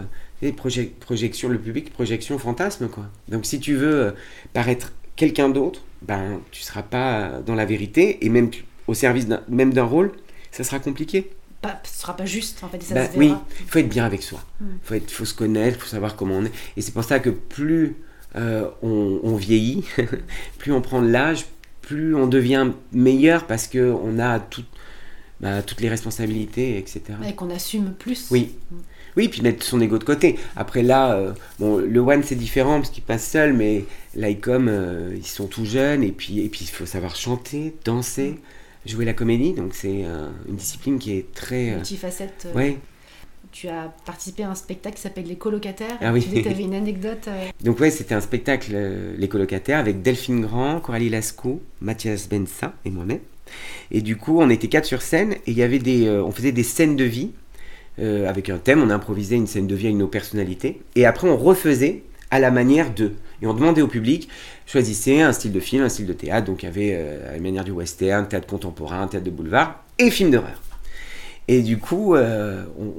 projection, 0.56 1.48
le 1.48 1.58
public, 1.58 1.92
projection, 1.92 2.38
fantasme, 2.38 2.88
quoi. 2.88 3.06
Donc 3.28 3.46
si 3.46 3.60
tu 3.60 3.74
veux 3.74 4.14
paraître 4.52 4.92
quelqu'un 5.16 5.48
d'autre, 5.48 5.82
ben, 6.02 6.40
tu 6.50 6.62
seras 6.62 6.82
pas 6.82 7.40
dans 7.46 7.54
la 7.54 7.64
vérité, 7.64 8.24
et 8.24 8.28
même 8.28 8.50
au 8.86 8.94
service 8.94 9.26
même 9.48 9.72
d'un 9.72 9.84
rôle, 9.84 10.12
ça 10.50 10.64
sera 10.64 10.78
compliqué. 10.78 11.30
pas, 11.62 11.80
Ce 11.84 12.00
sera 12.02 12.14
pas 12.16 12.26
juste, 12.26 12.62
en 12.62 12.68
fait, 12.68 12.76
et 12.78 12.80
ça 12.82 13.10
se 13.12 13.16
oui, 13.18 13.32
il 13.60 13.66
faut 13.66 13.78
être 13.78 13.88
bien 13.88 14.04
avec 14.04 14.22
soi. 14.22 14.40
Il 14.60 14.66
Mm. 14.98 15.00
faut, 15.08 15.24
se 15.24 15.34
connaître, 15.34 15.78
il 15.78 15.80
faut 15.80 15.88
savoir 15.88 16.14
comment 16.16 16.34
on 16.34 16.44
est. 16.44 16.52
Et 16.76 16.82
c'est 16.82 16.92
pour 16.92 17.04
ça 17.04 17.20
que 17.20 17.30
plus 17.30 17.96
euh, 18.36 18.68
on, 18.82 19.20
on 19.22 19.36
vieillit, 19.36 19.84
plus 20.58 20.72
on 20.72 20.80
prend 20.82 21.00
de 21.00 21.08
l'âge, 21.08 21.46
plus 21.80 22.14
on 22.14 22.26
devient 22.26 22.70
meilleur 22.92 23.46
parce 23.46 23.66
qu'on 23.68 24.18
a 24.18 24.40
tout- 24.40 24.64
bah, 25.40 25.62
toutes 25.62 25.80
les 25.80 25.88
responsabilités, 25.88 26.76
etc. 26.78 27.02
Et 27.26 27.34
qu'on 27.34 27.50
assume 27.50 27.92
plus. 27.94 28.30
Oui. 28.30 28.54
Oui, 29.16 29.28
puis 29.28 29.42
mettre 29.42 29.64
son 29.64 29.80
ego 29.80 29.98
de 29.98 30.04
côté. 30.04 30.38
Après 30.56 30.82
là, 30.82 31.14
euh, 31.14 31.32
bon, 31.58 31.78
le 31.78 32.00
one 32.00 32.22
c'est 32.22 32.34
différent 32.34 32.80
parce 32.80 32.90
qu'il 32.90 33.04
passe 33.04 33.28
seul, 33.28 33.52
mais 33.52 33.84
l'ICOM, 34.14 34.68
euh, 34.68 35.14
ils 35.16 35.26
sont 35.26 35.46
tout 35.46 35.64
jeunes 35.64 36.02
et 36.02 36.12
puis 36.12 36.40
et 36.40 36.48
puis 36.48 36.60
il 36.64 36.70
faut 36.70 36.86
savoir 36.86 37.14
chanter, 37.16 37.74
danser, 37.84 38.36
jouer 38.86 39.04
la 39.04 39.14
comédie. 39.14 39.52
Donc 39.52 39.74
c'est 39.74 40.04
euh, 40.04 40.28
une 40.48 40.56
discipline 40.56 40.98
qui 40.98 41.12
est 41.12 41.32
très. 41.32 41.72
Multifacette. 41.72 42.48
ouais. 42.54 42.78
Tu 43.52 43.68
as 43.68 43.94
participé 44.04 44.42
à 44.42 44.50
un 44.50 44.56
spectacle 44.56 44.96
qui 44.96 45.02
s'appelle 45.02 45.26
Les 45.26 45.36
colocataires. 45.36 45.96
Ah 46.00 46.12
oui. 46.12 46.26
Tu 46.28 46.42
que 46.42 46.48
avais 46.48 46.64
une 46.64 46.74
anecdote. 46.74 47.28
Donc 47.62 47.78
ouais, 47.78 47.92
c'était 47.92 48.14
un 48.16 48.20
spectacle 48.20 48.76
Les 49.16 49.28
colocataires 49.28 49.78
avec 49.78 50.02
Delphine 50.02 50.40
Grand, 50.40 50.80
Coralie 50.80 51.08
Lascaux, 51.08 51.62
Mathias 51.80 52.28
Bensa 52.28 52.74
et 52.84 52.90
moi-même. 52.90 53.20
Et 53.92 54.00
du 54.00 54.16
coup, 54.16 54.40
on 54.40 54.50
était 54.50 54.66
quatre 54.66 54.86
sur 54.86 55.02
scène 55.02 55.34
et 55.34 55.52
il 55.52 55.54
y 55.54 55.62
avait 55.62 55.78
des, 55.78 56.10
on 56.10 56.32
faisait 56.32 56.50
des 56.50 56.64
scènes 56.64 56.96
de 56.96 57.04
vie 57.04 57.30
euh, 58.00 58.28
avec 58.28 58.50
un 58.50 58.58
thème. 58.58 58.82
On 58.82 58.90
improvisait 58.90 59.36
une 59.36 59.46
scène 59.46 59.66
de 59.66 59.74
vie 59.74 59.88
à 59.88 59.92
nos 59.92 60.08
personnalités 60.08 60.80
et 60.96 61.06
après 61.06 61.28
on 61.28 61.36
refaisait 61.36 62.02
à 62.30 62.40
la 62.40 62.50
manière 62.50 62.92
de. 62.94 63.12
Et 63.42 63.46
on 63.46 63.54
demandait 63.54 63.82
au 63.82 63.88
public, 63.88 64.28
choisissez 64.66 65.20
un 65.20 65.32
style 65.32 65.52
de 65.52 65.60
film, 65.60 65.82
un 65.84 65.88
style 65.88 66.06
de 66.06 66.12
théâtre. 66.12 66.46
Donc 66.46 66.62
il 66.62 66.66
y 66.66 66.68
avait 66.68 66.92
euh, 66.94 67.30
à 67.30 67.32
la 67.34 67.40
manière 67.40 67.64
du 67.64 67.70
western, 67.72 68.26
théâtre 68.26 68.46
contemporain, 68.46 69.06
théâtre 69.06 69.26
de 69.26 69.30
boulevard 69.30 69.82
et 69.98 70.10
film 70.10 70.30
d'horreur. 70.30 70.60
Et 71.48 71.60
du 71.62 71.78
coup, 71.78 72.14
euh, 72.14 72.64
on- 72.80 72.94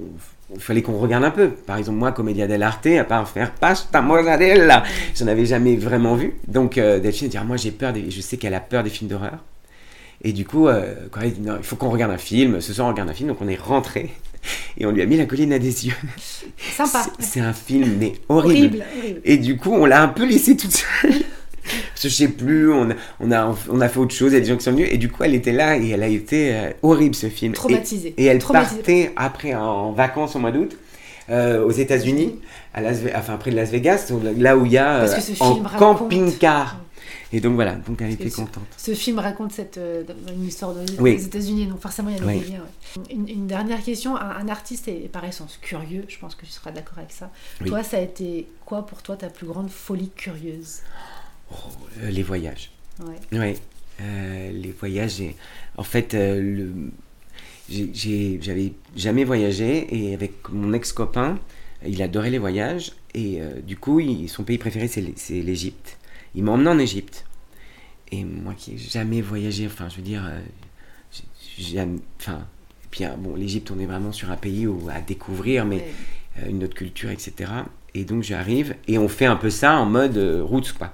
il 0.53 0.59
fallait 0.61 0.83
qu'on 0.83 0.99
regarde 0.99 1.23
un 1.23 1.31
peu. 1.31 1.49
Par 1.49 1.77
exemple, 1.77 1.97
moi, 1.97 2.11
Comédia 2.11 2.45
dell'arte, 2.45 2.85
à 2.85 3.03
part 3.03 3.27
faire 3.27 3.51
pasta 3.51 3.99
mozzarella, 4.03 4.83
j'en 5.19 5.25
avais 5.25 5.45
jamais 5.47 5.75
vraiment 5.75 6.13
vu. 6.15 6.35
Donc, 6.47 6.77
euh, 6.77 6.99
Delphine 6.99 7.27
dit, 7.29 7.37
ah, 7.37 7.43
moi 7.43 7.57
j'ai 7.57 7.71
peur, 7.71 7.93
je 8.07 8.21
sais 8.21 8.37
qu'elle 8.37 8.53
a 8.53 8.59
peur 8.59 8.83
des 8.83 8.91
films 8.91 9.09
d'horreur. 9.09 9.39
Et 10.23 10.33
du 10.33 10.45
coup, 10.45 10.67
euh, 10.67 10.93
il 11.23 11.63
faut 11.63 11.75
qu'on 11.75 11.89
regarde 11.89 12.11
un 12.11 12.19
film. 12.19 12.61
Ce 12.61 12.73
soir, 12.73 12.87
on 12.87 12.91
regarde 12.91 13.09
un 13.09 13.13
film. 13.13 13.29
Donc, 13.29 13.39
on 13.41 13.47
est 13.47 13.59
rentré 13.59 14.11
et 14.77 14.85
on 14.85 14.91
lui 14.91 15.01
a 15.01 15.05
mis 15.05 15.17
la 15.17 15.25
colline 15.25 15.53
à 15.53 15.59
des 15.59 15.87
yeux. 15.87 15.93
Sympa. 16.75 17.05
C'est- 17.19 17.39
un 17.39 17.53
film, 17.53 17.97
mais 17.99 18.13
horrible. 18.29 18.77
Horrible. 18.77 18.85
horrible. 18.99 19.21
Et 19.23 19.37
du 19.37 19.57
coup, 19.57 19.71
on 19.73 19.85
l'a 19.85 20.01
un 20.01 20.07
peu 20.07 20.25
laissée 20.25 20.55
toute 20.57 20.71
seule. 20.71 21.13
Je 21.99 22.09
sais 22.09 22.27
plus, 22.27 22.71
on 22.71 22.91
a, 22.91 22.93
on, 23.19 23.31
a, 23.31 23.55
on 23.69 23.81
a 23.81 23.89
fait 23.89 23.99
autre 23.99 24.13
chose, 24.13 24.31
il 24.31 24.35
y 24.35 24.37
a 24.37 24.41
des 24.41 24.45
gens 24.47 24.57
qui 24.57 24.63
sont 24.63 24.71
venus, 24.71 24.87
et 24.91 24.97
du 24.97 25.09
coup, 25.09 25.23
elle 25.23 25.33
était 25.33 25.51
là, 25.51 25.77
et 25.77 25.89
elle 25.89 26.03
a 26.03 26.07
été 26.07 26.53
euh, 26.53 26.69
horrible 26.83 27.15
ce 27.15 27.27
film. 27.27 27.53
Traumatisée. 27.53 28.13
Et, 28.17 28.25
elle 28.25 28.37
Traumatisée. 28.37 28.75
partait 28.75 29.11
après 29.15 29.55
en, 29.55 29.91
vacances 29.91 30.35
au 30.35 30.39
mois 30.39 30.51
d'août, 30.51 30.77
euh, 31.31 31.65
aux 31.65 31.71
États-Unis, 31.71 32.39
à 32.73 32.81
Las 32.81 32.97
enfin 33.15 33.37
près 33.37 33.49
de 33.49 33.55
Las 33.55 33.71
Vegas, 33.71 34.11
là 34.37 34.55
où 34.57 34.65
il 34.67 34.73
y 34.73 34.77
a 34.77 35.05
euh, 35.05 35.17
en 35.39 35.55
camping-car. 35.79 36.79
Et 37.33 37.41
donc 37.41 37.55
voilà, 37.55 37.75
donc 37.75 38.01
elle 38.01 38.11
était 38.11 38.29
contente. 38.29 38.63
Ce 38.77 38.93
film 38.93 39.19
raconte 39.19 39.51
cette, 39.51 39.77
euh, 39.77 40.03
une 40.33 40.45
histoire 40.45 40.73
de, 40.73 40.85
Oui. 40.99 41.15
des 41.17 41.25
États-Unis, 41.25 41.65
donc 41.67 41.81
forcément 41.81 42.09
il 42.09 42.17
y 42.17 42.19
a 42.21 42.25
Oui. 42.25 42.39
des 42.39 42.49
liens. 42.51 42.59
ouais. 42.97 43.03
Une, 43.13 43.27
une 43.27 43.47
dernière 43.47 43.83
question 43.83 44.15
un, 44.15 44.29
un 44.29 44.47
artiste 44.47 44.87
est 44.87 45.09
par 45.11 45.25
essence 45.25 45.57
curieux, 45.61 46.05
je 46.07 46.17
pense 46.19 46.35
que 46.35 46.45
tu 46.45 46.51
seras 46.51 46.71
d'accord 46.71 46.99
avec 46.99 47.11
ça. 47.11 47.31
Oui. 47.61 47.67
Toi, 47.69 47.83
ça 47.83 47.97
a 47.97 48.01
été 48.01 48.47
quoi 48.65 48.85
pour 48.85 49.01
toi 49.01 49.17
ta 49.17 49.29
plus 49.29 49.47
grande 49.47 49.69
folie 49.69 50.11
curieuse? 50.15 50.79
Euh, 52.01 52.09
les 52.09 52.23
voyages. 52.23 52.71
Ouais. 52.99 53.37
Ouais, 53.37 53.55
euh, 54.01 54.51
les 54.51 54.71
voyages. 54.71 55.19
et- 55.21 55.35
En 55.77 55.83
fait, 55.83 56.13
euh, 56.13 56.39
le... 56.41 56.71
j'avais 57.69 58.73
jamais 58.95 59.23
voyagé 59.23 59.87
et 59.91 60.13
avec 60.13 60.49
mon 60.49 60.73
ex-copain, 60.73 61.39
il 61.85 62.01
adorait 62.01 62.29
les 62.29 62.39
voyages 62.39 62.93
et 63.13 63.39
du 63.65 63.77
coup, 63.77 63.99
il- 63.99 64.29
son 64.29 64.43
pays 64.43 64.57
préféré 64.57 64.87
c'est 64.87 65.01
l'Égypte. 65.41 65.97
Il 66.35 66.43
m'a 66.43 66.51
emmené 66.51 66.69
en 66.69 66.79
Égypte. 66.79 67.25
Et 68.11 68.23
moi 68.23 68.53
qui 68.55 68.71
n'ai 68.71 68.77
jamais 68.77 69.21
voyagé, 69.21 69.65
enfin, 69.67 69.89
je 69.89 69.95
veux 69.97 70.01
dire, 70.03 70.23
euh, 70.25 70.39
jamais- 71.57 71.99
enfin, 72.19 72.45
puis 72.91 73.05
euh, 73.05 73.09
bon, 73.17 73.35
l'Égypte, 73.35 73.71
on 73.71 73.79
est 73.79 73.85
vraiment 73.85 74.11
sur 74.11 74.31
un 74.31 74.37
pays 74.37 74.67
où 74.67 74.87
à 74.89 75.01
découvrir, 75.01 75.65
mais 75.65 75.83
euh, 76.39 76.49
une 76.49 76.63
autre 76.63 76.75
culture, 76.75 77.09
etc. 77.09 77.51
Et 77.93 78.03
donc 78.05 78.23
j'arrive 78.23 78.75
et 78.87 78.97
on 78.97 79.07
fait 79.07 79.25
un 79.25 79.35
peu 79.37 79.49
ça 79.49 79.77
en 79.77 79.85
mode 79.85 80.17
roots, 80.43 80.73
quoi. 80.77 80.93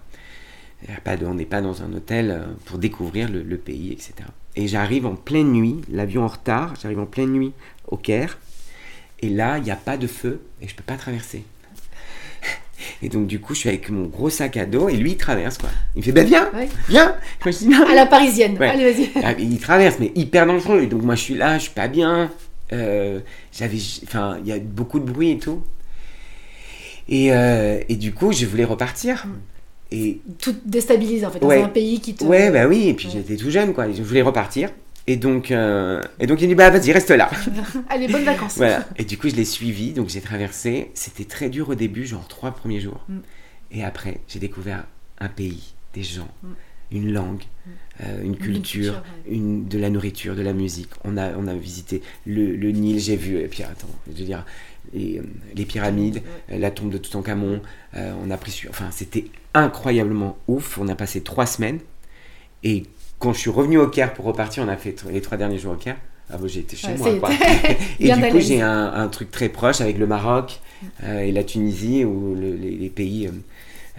Pas 1.04 1.16
de- 1.18 1.26
on 1.28 1.36
n'est 1.36 1.46
pas 1.46 1.62
dans 1.62 1.84
un 1.84 1.94
hôtel 1.94 2.42
pour 2.66 2.78
découvrir 2.80 3.30
le, 3.30 3.44
le 3.44 3.58
pays, 3.58 3.92
etc. 3.92 4.14
Et 4.56 4.68
j'arrive 4.68 5.06
en 5.06 5.16
pleine 5.16 5.52
nuit, 5.52 5.76
l'avion 5.92 6.24
en 6.24 6.28
retard, 6.28 6.74
j'arrive 6.82 7.00
en 7.00 7.06
pleine 7.06 7.32
nuit 7.32 7.54
au 7.88 7.98
Caire. 7.98 8.38
Et 9.22 9.30
là, 9.30 9.60
il 9.60 9.64
n'y 9.64 9.70
a 9.72 9.76
pas 9.76 9.98
de 9.98 10.08
feu 10.08 10.42
et 10.62 10.68
je 10.68 10.76
peux 10.76 10.84
pas 10.84 10.98
traverser. 10.98 11.44
Et 13.02 13.10
donc, 13.10 13.28
du 13.28 13.40
coup, 13.40 13.54
je 13.54 13.60
suis 13.62 13.70
avec 13.70 13.90
mon 13.90 14.06
gros 14.06 14.30
sac 14.30 14.58
à 14.58 14.66
dos 14.66 14.90
et 14.90 14.96
lui, 14.96 15.12
il 15.12 15.18
traverse, 15.18 15.58
quoi. 15.58 15.70
Il 15.96 16.00
me 16.00 16.04
fait, 16.04 16.12
ben 16.12 16.26
viens, 16.26 16.50
Ouais. 16.54 16.68
viens. 16.90 17.16
Moi, 17.46 17.52
je 17.52 17.58
dis, 17.58 17.68
non. 17.68 17.86
À 17.90 17.94
la 17.96 18.06
parisienne. 18.06 18.58
Ouais. 18.58 18.68
Allez, 18.70 18.92
vas-y. 18.92 19.10
Ah, 19.24 19.34
il 19.38 19.60
traverse, 19.60 19.98
mais 20.00 20.12
hyper 20.16 20.46
dangereux. 20.46 20.86
Donc, 20.88 21.02
moi, 21.04 21.16
je 21.16 21.22
suis 21.22 21.36
là, 21.36 21.58
je 21.58 21.64
suis 21.64 21.72
pas 21.74 21.88
bien. 21.88 22.30
Euh, 22.74 23.20
j'avais, 23.52 23.78
enfin, 24.04 24.38
il 24.44 24.48
y 24.50 24.54
a 24.54 24.60
beaucoup 24.60 25.00
de 25.00 25.12
bruit 25.12 25.32
et 25.32 25.38
tout. 25.38 25.62
Et, 27.10 27.34
euh, 27.34 27.80
et 27.90 27.96
du 27.96 28.14
coup, 28.14 28.32
je 28.32 28.46
voulais 28.46 28.64
repartir. 28.64 29.26
Et 29.92 30.20
Tout 30.40 30.56
déstabilise 30.64 31.26
en 31.26 31.32
fait, 31.32 31.40
dans 31.40 31.48
Ouais. 31.48 31.62
un 31.62 31.68
pays 31.68 32.00
qui 32.00 32.14
te. 32.14 32.24
ouais, 32.24 32.50
bah 32.50 32.66
oui, 32.68 32.88
et 32.88 32.94
puis 32.94 33.10
j'étais 33.12 33.36
tout 33.36 33.52
jeune, 33.52 33.74
quoi. 33.74 33.92
Je 33.92 34.02
voulais 34.02 34.22
repartir. 34.22 34.70
Et 35.08 35.18
donc, 35.18 35.52
euh, 35.52 36.02
et 36.20 36.28
donc 36.28 36.42
il 36.42 36.48
dit, 36.48 36.56
bah 36.56 36.70
vas-y, 36.70 36.92
reste 36.92 37.10
là. 37.10 37.30
Allez, 37.90 38.08
bonnes 38.08 38.24
vacances. 38.24 38.58
Voilà. 38.58 38.88
Et 38.98 39.04
du 39.04 39.18
coup, 39.18 39.30
je 39.30 39.36
l'ai 39.36 39.46
suivi, 39.46 39.94
donc 39.94 40.10
j'ai 40.10 40.22
traversé. 40.22 40.92
C'était 40.94 41.26
très 41.26 41.50
dur 41.50 41.70
au 41.70 41.76
début, 41.76 42.06
genre 42.06 42.28
trois 42.28 42.52
premiers 42.52 42.80
jours. 42.80 43.04
Mm. 43.10 43.18
Et 43.72 43.84
après, 43.84 44.20
j'ai 44.28 44.40
découvert 44.40 44.86
un 45.20 45.30
pays, 45.30 45.74
des 45.94 46.04
gens, 46.04 46.30
Mm. 46.44 46.48
une 46.92 47.14
langue, 47.14 47.44
euh, 48.02 48.22
une 48.24 48.36
culture, 48.38 48.62
culture, 48.62 49.04
ouais. 49.28 49.36
une, 49.36 49.68
de 49.68 49.78
la 49.80 49.90
nourriture, 49.90 50.36
de 50.36 50.42
la 50.44 50.54
musique. 50.54 50.90
On 51.04 51.18
a, 51.18 51.32
on 51.36 51.48
a 51.48 51.56
visité 51.56 52.02
le, 52.28 52.56
le 52.56 52.72
Nil, 52.72 53.00
j'ai 53.00 53.16
vu, 53.16 53.40
et 53.40 53.48
puis 53.48 53.64
attends, 53.64 53.88
je 54.12 54.20
veux 54.20 54.26
dire, 54.26 54.46
les, 54.94 55.18
euh, 55.20 55.24
les 55.56 55.66
pyramides, 55.66 56.22
euh, 56.52 56.60
la 56.60 56.70
tombe 56.70 56.92
de 56.92 56.98
Toutankhamon. 56.98 57.62
euh, 57.96 58.14
on 58.24 58.30
a 58.30 58.38
pris, 58.38 58.66
enfin, 58.70 58.90
c'était 58.92 59.26
incroyablement 59.54 60.38
ouf. 60.48 60.78
On 60.78 60.88
a 60.90 60.96
passé 60.96 61.22
trois 61.22 61.46
semaines. 61.46 61.80
Et 62.64 62.84
quand 63.22 63.34
je 63.34 63.40
suis 63.40 63.50
revenu 63.50 63.78
au 63.78 63.88
Caire 63.88 64.14
pour 64.14 64.26
repartir, 64.26 64.64
on 64.64 64.68
a 64.68 64.76
fait 64.78 64.96
les 65.10 65.22
trois 65.22 65.38
derniers 65.38 65.58
jours 65.60 65.74
au 65.74 65.78
Caire. 65.78 65.98
Ah 66.34 66.38
bon, 66.38 66.48
j'ai 66.48 66.62
été 66.62 66.76
chez 66.76 66.88
Ouais, 66.88 66.98
moi, 66.98 67.14
quoi. 67.20 67.30
Et 68.00 68.12
du 68.12 68.22
coup, 68.30 68.40
j'ai 68.40 68.62
un, 68.62 68.94
un 68.94 69.08
truc 69.08 69.32
très 69.32 69.50
proche 69.50 69.82
avec 69.82 69.98
le 69.98 70.08
Maroc 70.08 70.60
euh, 71.04 71.20
et 71.20 71.32
la 71.32 71.44
Tunisie, 71.44 72.04
ou 72.06 72.36
le- 72.36 72.56
les, 72.56 72.72
les 72.72 72.90
pays. 72.90 73.28
euh, 73.28 73.32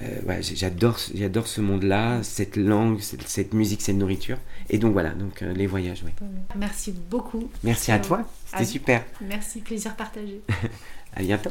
euh, 0.03 0.23
ouais, 0.27 0.41
j'adore, 0.43 0.99
ce- 0.99 1.17
j'adore 1.17 1.47
ce 1.47 1.61
monde-là, 1.61 2.23
cette 2.23 2.57
langue, 2.57 3.01
cette, 3.01 3.29
cette 3.29 3.53
musique, 3.55 3.83
cette 3.83 3.97
nourriture. 3.97 4.39
Et 4.71 4.79
donc 4.79 4.93
voilà, 4.95 5.11
donc 5.11 5.43
euh, 5.43 5.53
les 5.53 5.67
voyages, 5.67 6.03
ouais. 6.05 6.15
Merci 6.57 6.93
beaucoup. 7.11 7.51
Merci 7.63 7.93
à 7.93 7.99
toi, 7.99 8.23
c'était 8.47 8.65
super. 8.65 9.05
Merci, 9.21 9.61
plaisir 9.61 9.95
partagé. 9.95 10.41
À 11.15 11.23
bientôt. 11.23 11.51